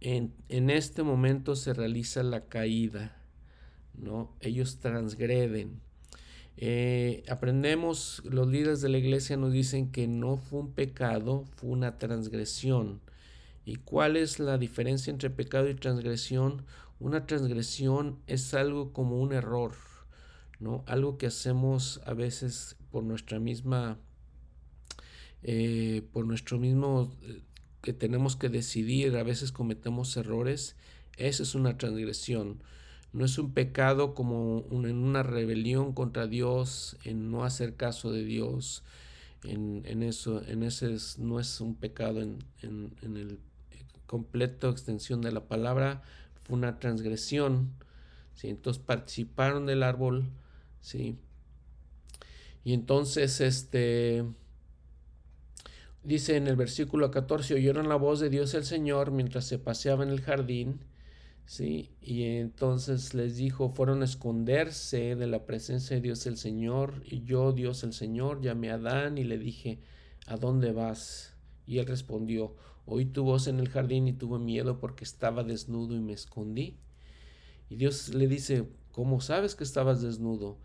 [0.00, 3.16] En, en este momento se realiza la caída,
[3.94, 4.30] ¿no?
[4.40, 5.80] Ellos transgreden.
[6.60, 11.70] Eh, aprendemos, los líderes de la iglesia nos dicen que no fue un pecado, fue
[11.70, 13.00] una transgresión.
[13.64, 16.64] ¿Y cuál es la diferencia entre pecado y transgresión?
[16.98, 19.74] Una transgresión es algo como un error,
[20.60, 20.84] ¿no?
[20.86, 23.98] Algo que hacemos a veces por nuestra misma,
[25.42, 27.42] eh, por nuestro mismo, eh,
[27.82, 30.76] que tenemos que decidir, a veces cometemos errores.
[31.16, 32.62] Esa es una transgresión
[33.12, 38.24] no es un pecado como en una rebelión contra Dios, en no hacer caso de
[38.24, 38.82] Dios,
[39.44, 43.38] en, eso, en ese no es un pecado en, en, el
[44.06, 46.02] completo extensión de la palabra,
[46.42, 47.72] fue una transgresión,
[48.34, 48.48] ¿sí?
[48.48, 50.30] entonces participaron del árbol,
[50.80, 51.18] ¿sí?
[52.64, 54.24] y entonces este...
[56.04, 60.04] Dice en el versículo 14, oyeron la voz de Dios el Señor mientras se paseaba
[60.04, 60.80] en el jardín,
[61.46, 61.90] ¿sí?
[62.00, 67.24] Y entonces les dijo, fueron a esconderse de la presencia de Dios el Señor, y
[67.24, 69.80] yo, Dios el Señor, llamé a Adán y le dije,
[70.26, 71.34] ¿a dónde vas?
[71.66, 72.54] Y él respondió,
[72.86, 76.76] oí tu voz en el jardín y tuve miedo porque estaba desnudo y me escondí.
[77.70, 80.58] Y Dios le dice, ¿cómo sabes que estabas desnudo?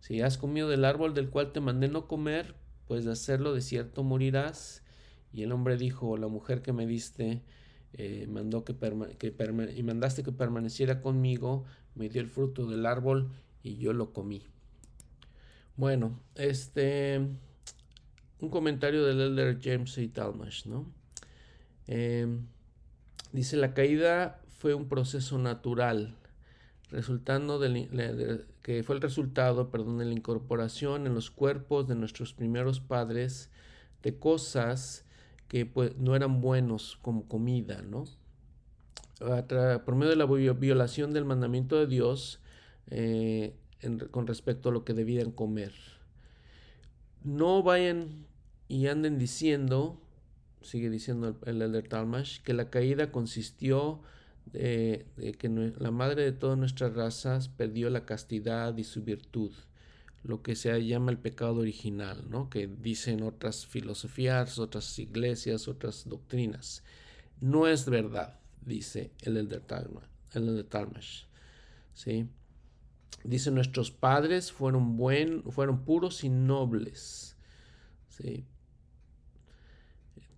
[0.00, 2.54] Si has comido del árbol del cual te mandé no comer,
[2.86, 4.82] pues de hacerlo de cierto morirás.
[5.32, 7.42] Y el hombre dijo, la mujer que me diste,
[7.92, 8.74] eh, mandó que,
[9.76, 13.30] y mandaste que permaneciera conmigo, me dio el fruto del árbol
[13.62, 14.46] y yo lo comí.
[15.76, 17.20] Bueno, este,
[18.40, 20.12] un comentario del elder James A.
[20.12, 20.92] Talmash, ¿no?
[21.86, 22.46] Em,
[23.32, 26.16] dice, la caída fue un proceso natural,
[26.90, 32.32] resultando de, que fue el resultado, perdón, de la incorporación en los cuerpos de nuestros
[32.32, 33.50] primeros padres
[34.02, 35.04] de cosas
[35.48, 38.04] que pues, no eran buenos como comida, ¿no?
[39.18, 42.40] por medio de la violación del mandamiento de Dios
[42.88, 43.56] eh,
[44.10, 45.72] con respecto a lo que debían comer.
[47.24, 48.26] No vayan
[48.68, 50.00] y anden diciendo,
[50.62, 54.00] sigue diciendo el, Elder Talmash, que la caída consistió
[54.52, 59.52] de, de que la madre de todas nuestras razas perdió la castidad y su virtud
[60.24, 62.50] lo que se llama el pecado original, ¿no?
[62.50, 66.82] que dicen otras filosofías, otras iglesias, otras doctrinas.
[67.40, 71.24] No es verdad, dice el Elder Talmash.
[71.94, 72.28] ¿sí?
[73.24, 77.36] Dice, nuestros padres fueron, buen, fueron puros y nobles.
[78.08, 78.44] ¿sí?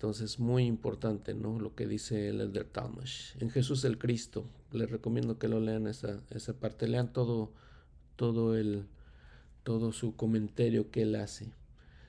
[0.00, 1.60] Entonces, muy importante, ¿no?
[1.60, 3.34] Lo que dice el Elder Talmash.
[3.38, 7.52] En Jesús el Cristo, les recomiendo que lo lean esa, esa parte, lean todo,
[8.16, 8.86] todo el,
[9.62, 11.52] todo su comentario que él hace.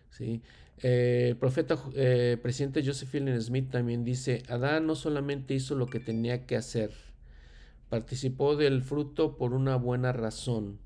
[0.09, 0.41] ¿sí?
[0.77, 5.99] Eh, el profeta eh, presidente Josephine Smith también dice, Adán no solamente hizo lo que
[5.99, 6.93] tenía que hacer,
[7.89, 10.79] participó del fruto por una buena razón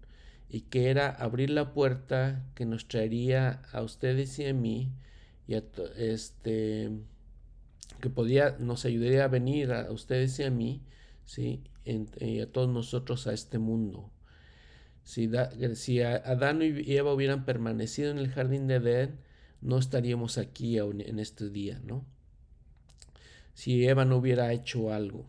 [0.50, 4.92] y que era abrir la puerta que nos traería a ustedes y a mí
[5.48, 5.64] y a
[5.98, 6.92] este
[8.02, 10.84] que podía nos ayudaría a venir a ustedes y a mí,
[11.26, 14.12] sí, y a todos nosotros a este mundo.
[15.04, 15.30] Si,
[15.76, 19.20] si Adán y Eva hubieran permanecido en el jardín de Edén,
[19.62, 22.06] no estaríamos aquí en este día, ¿no?
[23.54, 25.26] Si Eva no hubiera hecho algo.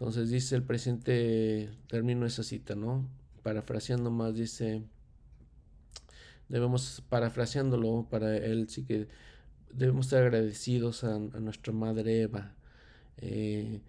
[0.00, 3.08] Entonces dice el presente, termino esa cita, ¿no?
[3.42, 4.82] Parafraseando más, dice,
[6.50, 9.08] debemos, parafraseándolo para él, sí que
[9.72, 12.54] debemos estar agradecidos a, nuestra madre Eva.
[13.16, 13.80] Eh,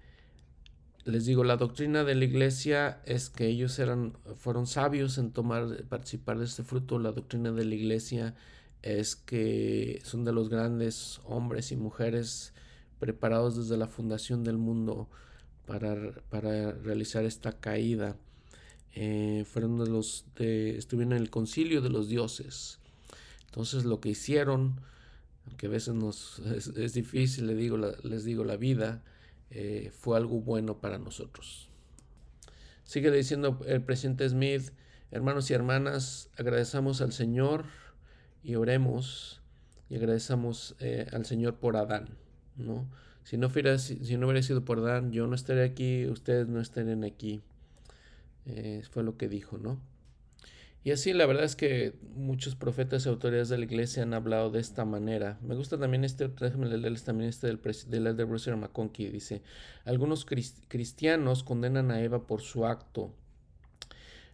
[1.03, 5.83] les digo, la doctrina de la iglesia es que ellos eran, fueron sabios en tomar,
[5.85, 6.99] participar de este fruto.
[6.99, 8.35] La doctrina de la iglesia
[8.83, 12.53] es que son de los grandes hombres y mujeres
[12.99, 15.09] preparados desde la fundación del mundo
[15.65, 15.95] para,
[16.29, 18.15] para realizar esta caída.
[18.93, 22.79] Eh, fueron de los de, estuvieron en el concilio de los dioses.
[23.45, 24.81] Entonces lo que hicieron,
[25.47, 29.03] aunque a veces nos es, difícil, les digo, les digo la vida,
[29.49, 31.69] eh, fue algo bueno para nosotros.
[32.83, 34.71] Sigue diciendo el presidente Smith,
[35.11, 37.65] hermanos y hermanas, agradecemos al Señor
[38.43, 39.41] y oremos
[39.89, 42.17] y agradecemos eh, al Señor por Adán,
[42.55, 42.87] ¿no?
[43.23, 46.59] Si no, fuera, si, no hubiera sido por Adán, yo no estaría aquí, ustedes no
[46.59, 47.41] estarían aquí.
[48.45, 49.79] Eh, fue lo que dijo, ¿no?
[50.83, 54.49] Y así la verdad es que muchos profetas y autoridades de la iglesia han hablado
[54.49, 55.37] de esta manera.
[55.41, 59.09] Me gusta también este, déjenme leerles también este del, del de Bruce McConkie.
[59.09, 59.43] Dice,
[59.85, 63.13] algunos cristianos condenan a Eva por su acto,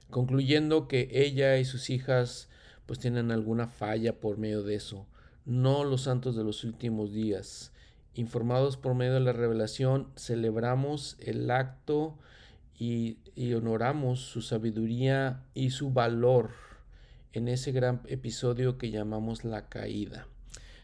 [0.10, 2.48] concluyendo que ella y sus hijas
[2.86, 5.06] pues tienen alguna falla por medio de eso.
[5.46, 7.74] No los santos de los últimos días.
[8.14, 12.18] Informados por medio de la revelación, celebramos el acto
[12.78, 13.18] y,
[13.54, 16.52] honoramos su sabiduría y su valor
[17.34, 20.28] en ese gran episodio que llamamos la caída.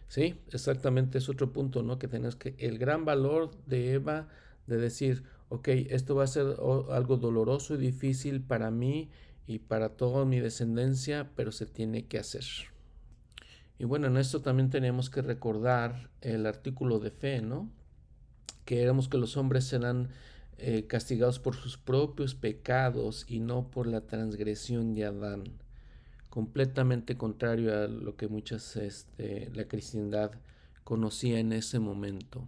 [0.07, 1.97] Sí, exactamente es otro punto, ¿no?
[1.99, 4.27] Que tenemos que el gran valor de Eva
[4.67, 6.55] de decir, ok, esto va a ser
[6.91, 9.09] algo doloroso y difícil para mí
[9.47, 12.43] y para toda mi descendencia, pero se tiene que hacer.
[13.79, 17.69] Y bueno, en esto también tenemos que recordar el artículo de fe, ¿no?
[18.65, 20.09] Que éramos que los hombres serán
[20.57, 25.43] eh, castigados por sus propios pecados y no por la transgresión de Adán.
[26.29, 30.31] Completamente contrario a lo que muchas, este, la cristiandad
[30.83, 32.47] conocía en ese momento.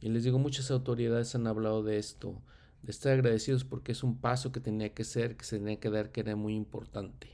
[0.00, 2.40] Y les digo, muchas autoridades han hablado de esto,
[2.82, 5.90] de estar agradecidos porque es un paso que tenía que ser, que se tenía que
[5.90, 7.28] dar, que era muy importante.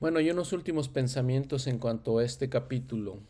[0.00, 3.20] Bueno, y unos últimos pensamientos en cuanto a este capítulo.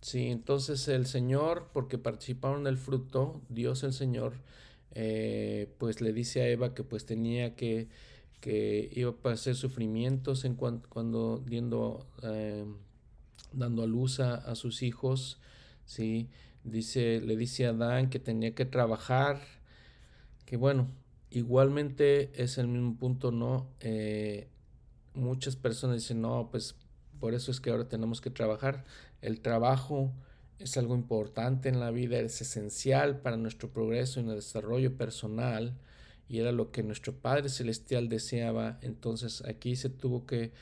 [0.00, 4.34] Sí, entonces el Señor, porque participaron del fruto, Dios el Señor,
[4.92, 7.88] eh, pues le dice a Eva que pues tenía que,
[8.40, 11.44] que iba a pasar sufrimientos en cuando
[12.22, 12.64] eh,
[13.52, 15.38] dando a luz a, sus hijos,
[15.84, 16.28] ¿sí?
[16.64, 19.40] Dice, le dice a Adán que tenía que trabajar,
[20.46, 20.88] que bueno,
[21.30, 23.68] igualmente es el mismo punto, ¿no?
[23.80, 24.48] Eh,
[25.14, 26.76] muchas personas dicen, no, pues
[27.20, 28.84] por eso es que ahora tenemos que trabajar.
[29.20, 30.12] El trabajo
[30.58, 35.74] es algo importante en la vida, es esencial para nuestro progreso y nuestro desarrollo personal
[36.30, 38.78] y era lo que nuestro Padre Celestial deseaba.
[38.82, 40.52] Entonces aquí se tuvo que,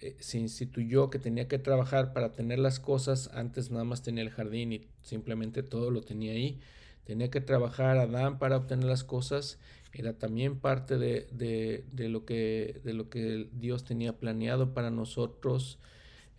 [0.00, 3.28] eh, se instituyó que tenía que trabajar para tener las cosas.
[3.34, 6.60] Antes nada más tenía el jardín y simplemente todo lo tenía ahí.
[7.04, 9.58] Tenía que trabajar Adán para obtener las cosas.
[9.92, 14.90] Era también parte de, de, de lo, que, de lo que Dios tenía planeado para
[14.90, 15.78] nosotros.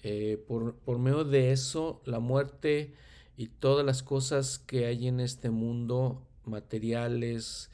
[0.01, 2.93] Eh, por, por medio de eso, la muerte
[3.35, 7.69] y todas las cosas que hay en este mundo, materiales,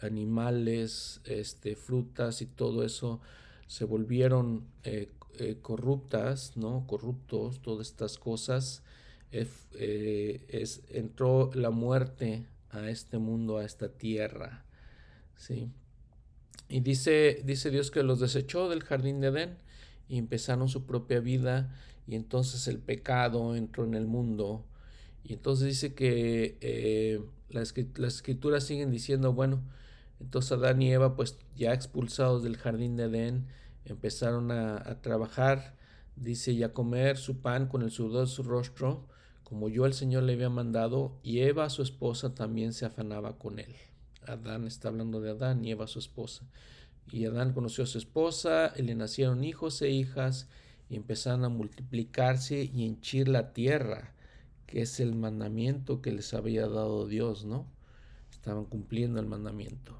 [0.00, 3.20] animales, este, frutas y todo eso,
[3.66, 6.86] se volvieron eh, eh, corruptas, ¿no?
[6.86, 8.82] Corruptos, todas estas cosas.
[9.30, 14.64] Es, entró la muerte a este mundo, a esta tierra,
[15.36, 15.70] ¿sí?
[16.68, 19.69] Y dice, dice Dios que los desechó del jardín de Edén
[20.10, 21.74] y empezaron su propia vida
[22.06, 24.66] y entonces el pecado entró en el mundo
[25.24, 29.62] y entonces dice que eh, las, escrituras siguen diciendo, bueno,
[30.18, 33.46] entonces Adán y Eva, pues ya expulsados del jardín de Edén,
[33.84, 35.76] empezaron a, trabajar,
[36.16, 39.06] dice, y a comer su pan con el sudor de su rostro,
[39.44, 43.58] como yo el Señor le había mandado, y Eva, su esposa, también se afanaba con
[43.58, 43.74] él.
[44.26, 46.44] Adán está hablando de Adán y Eva, su esposa.
[47.12, 50.48] Y Adán conoció a su esposa, y le nacieron hijos e hijas,
[50.88, 54.14] y empezaron a multiplicarse y henchir la tierra
[54.70, 57.66] que es el mandamiento que les había dado Dios, ¿no?
[58.30, 59.98] Estaban cumpliendo el mandamiento.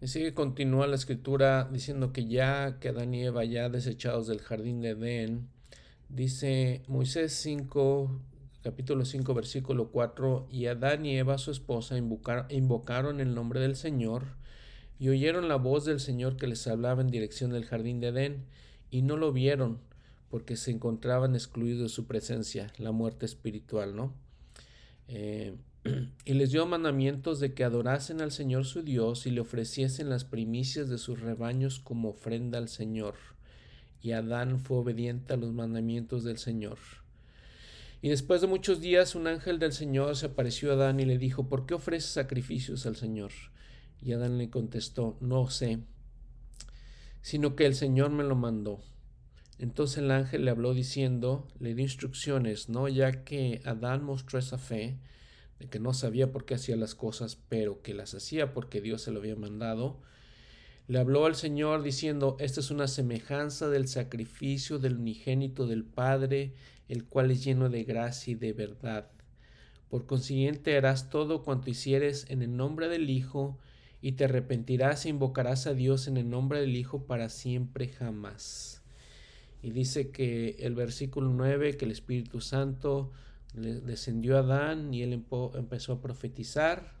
[0.00, 4.40] Y sigue, continúa la escritura diciendo que ya que Adán y Eva, ya desechados del
[4.40, 5.48] jardín de Edén,
[6.08, 8.10] dice Moisés 5,
[8.62, 14.24] capítulo 5, versículo 4, y Adán y Eva, su esposa, invocaron el nombre del Señor
[14.98, 18.44] y oyeron la voz del Señor que les hablaba en dirección del jardín de Edén,
[18.90, 19.80] y no lo vieron
[20.30, 24.12] porque se encontraban excluidos de su presencia, la muerte espiritual, ¿no?
[25.08, 25.54] Eh,
[26.24, 30.24] y les dio mandamientos de que adorasen al Señor su Dios y le ofreciesen las
[30.24, 33.14] primicias de sus rebaños como ofrenda al Señor.
[34.00, 36.78] Y Adán fue obediente a los mandamientos del Señor.
[38.02, 41.16] Y después de muchos días un ángel del Señor se apareció a Adán y le
[41.18, 43.32] dijo, ¿por qué ofreces sacrificios al Señor?
[44.04, 45.78] Y Adán le contestó, no sé,
[47.22, 48.82] sino que el Señor me lo mandó.
[49.58, 52.86] Entonces el ángel le habló diciendo, le dio instrucciones, ¿no?
[52.88, 54.98] Ya que Adán mostró esa fe,
[55.58, 59.00] de que no sabía por qué hacía las cosas, pero que las hacía porque Dios
[59.00, 60.00] se lo había mandado,
[60.86, 66.52] le habló al Señor diciendo, esta es una semejanza del sacrificio del unigénito del Padre,
[66.88, 69.10] el cual es lleno de gracia y de verdad.
[69.88, 73.58] Por consiguiente harás todo cuanto hicieres en el nombre del Hijo,
[74.04, 78.82] y te arrepentirás e invocarás a Dios en el nombre del Hijo para siempre jamás.
[79.62, 83.12] Y dice que el versículo 9, que el Espíritu Santo
[83.54, 85.24] descendió a Adán y él
[85.54, 86.92] empezó a profetizar.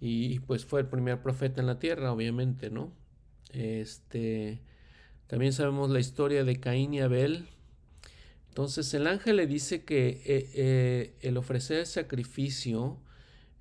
[0.00, 2.90] Y pues fue el primer profeta en la tierra, obviamente, ¿no?
[3.52, 4.62] Este,
[5.26, 7.46] también sabemos la historia de Caín y Abel.
[8.48, 13.02] Entonces el ángel le dice que eh, eh, el ofrecer sacrificio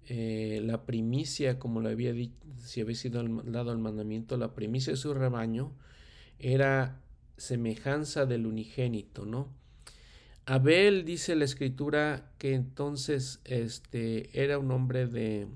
[0.08, 4.94] eh, la primicia, como le había dicho, si había sido dado el mandamiento, la primicia
[4.94, 5.72] de su rebaño
[6.40, 7.02] era
[7.38, 9.50] semejanza del unigénito, ¿no?
[10.46, 15.48] Abel dice la escritura que entonces este era un hombre de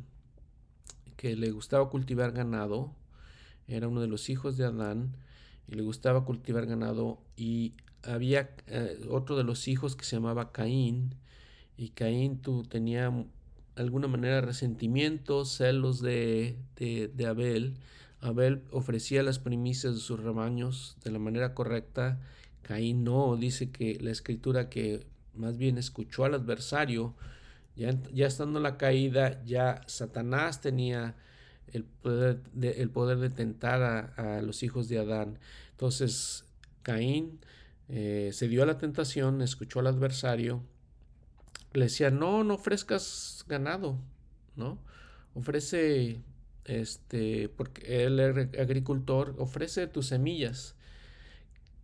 [1.15, 2.95] que le gustaba cultivar ganado,
[3.67, 5.15] era uno de los hijos de Adán
[5.67, 10.51] y le gustaba cultivar ganado y había eh, otro de los hijos que se llamaba
[10.51, 11.13] Caín
[11.77, 13.11] y Caín tú, tenía
[13.81, 17.77] alguna manera resentimientos, celos de, de, Abel.
[18.19, 22.19] Abel ofrecía las primicias de sus rebaños de la manera correcta.
[22.61, 27.15] Caín no, dice que la escritura que más bien escuchó al adversario,
[27.75, 31.15] ya, ya estando la caída, ya Satanás tenía
[31.71, 33.81] el poder de, el poder de tentar
[34.17, 35.39] a, los hijos de Adán.
[35.71, 36.43] Entonces
[36.83, 37.39] Caín
[37.87, 40.63] eh, se dio a la tentación, escuchó al adversario,
[41.73, 43.97] le decía, no, no ofrezcas ganado,
[44.55, 44.79] ¿no?
[45.33, 46.21] Ofrece,
[46.65, 50.75] este, porque el agricultor ofrece tus semillas,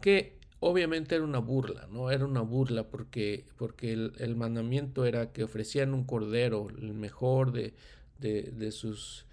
[0.02, 2.10] que obviamente era una burla, ¿no?
[2.10, 7.74] Era una burla porque, porque el, mandamiento era que ofrecían un cordero, el mejor de,
[8.20, 9.26] de, sus,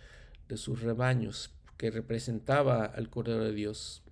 [0.48, 4.02] de sus rebaños, que representaba al cordero de Dios,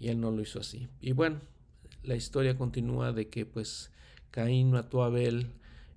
[0.00, 0.88] y él no lo hizo así.
[1.00, 1.40] Y bueno,
[2.02, 3.90] la historia continúa de que pues
[4.30, 5.52] Caín mató a Abel,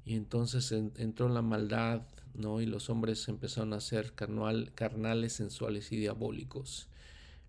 [0.10, 2.02] y entonces entró en la maldad,
[2.34, 2.62] ¿no?
[2.62, 6.88] Y los hombres empezaron a ser carnal, carnales, sensuales y diabólicos.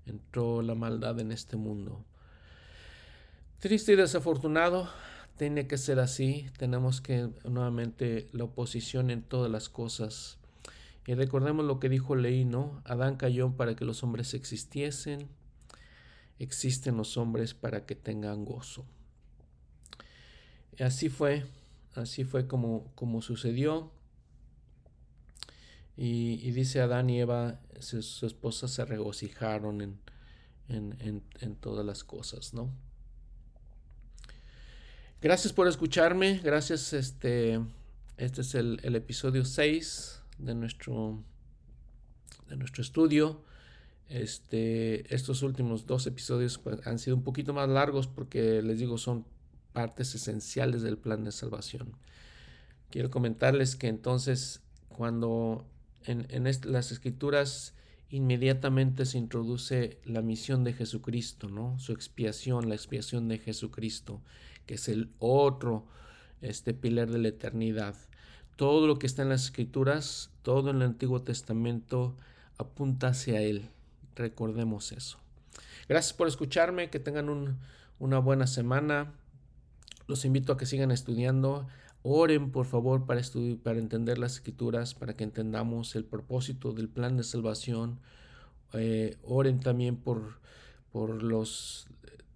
[0.05, 2.05] Entró la maldad en este mundo.
[3.61, 4.91] Triste y desafortunado,
[5.39, 6.51] tiene que ser así.
[6.59, 10.37] Tenemos que nuevamente la oposición en todas las cosas.
[11.07, 12.83] Y recordemos lo que dijo Leí, ¿no?
[12.85, 15.31] Adán cayó para que los hombres existiesen.
[16.39, 18.85] Existen los hombres para que tengan gozo.
[20.79, 21.47] Así fue
[21.95, 23.91] así fue como, como sucedió.
[25.97, 29.99] Y, dice Adán y Eva, su, esposa se regocijaron en,
[30.69, 32.71] en, en, todas las cosas, ¿no?
[35.21, 37.61] Gracias por escucharme, gracias, este,
[38.17, 41.23] este es el, el episodio 6 de nuestro,
[42.49, 43.45] de nuestro estudio.
[44.09, 48.99] Este, estos últimos dos episodios pues, han sido un poquito más largos porque les digo,
[48.99, 49.25] son
[49.73, 51.97] partes esenciales del plan de salvación.
[52.91, 55.65] Quiero comentarles que entonces cuando
[56.05, 57.75] en, las escrituras
[58.09, 61.79] inmediatamente se introduce la misión de Jesucristo, ¿no?
[61.79, 64.21] Su expiación, la expiación de Jesucristo,
[64.67, 65.87] que es el otro
[66.43, 67.95] este pilar de la eternidad.
[68.57, 72.17] Todo lo que está en las escrituras, todo en el Antiguo Testamento
[72.59, 73.71] apunta hacia él.
[74.17, 75.19] Recordemos eso.
[75.89, 77.59] Gracias por escucharme, que tengan
[77.99, 79.13] una buena semana.
[80.11, 81.69] Los invito a que sigan estudiando.
[82.03, 83.23] Oren, por favor, para,
[83.63, 88.01] para entender las escrituras, para que entendamos el propósito del plan de salvación.
[88.73, 90.41] Eh, oren también por,
[90.91, 91.87] por las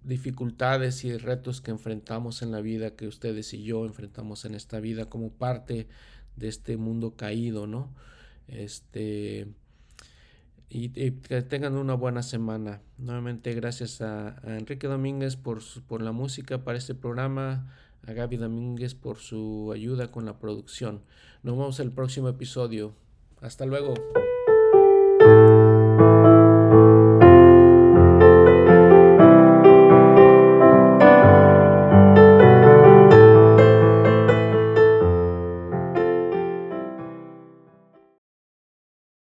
[0.05, 4.79] dificultades y retos que enfrentamos en la vida, que ustedes y yo enfrentamos en esta
[4.79, 5.89] vida como parte
[6.37, 7.93] de este mundo caído, ¿no?
[8.47, 9.49] Este,
[10.75, 12.81] y, que tengan una buena semana.
[12.99, 17.72] Nuevamente gracias a, Enrique Domínguez por, por la música para este programa,
[18.07, 21.03] a Gaby Domínguez por su ayuda con la producción.
[21.45, 22.95] Nos vemos el próximo episodio.
[23.41, 23.95] Hasta luego.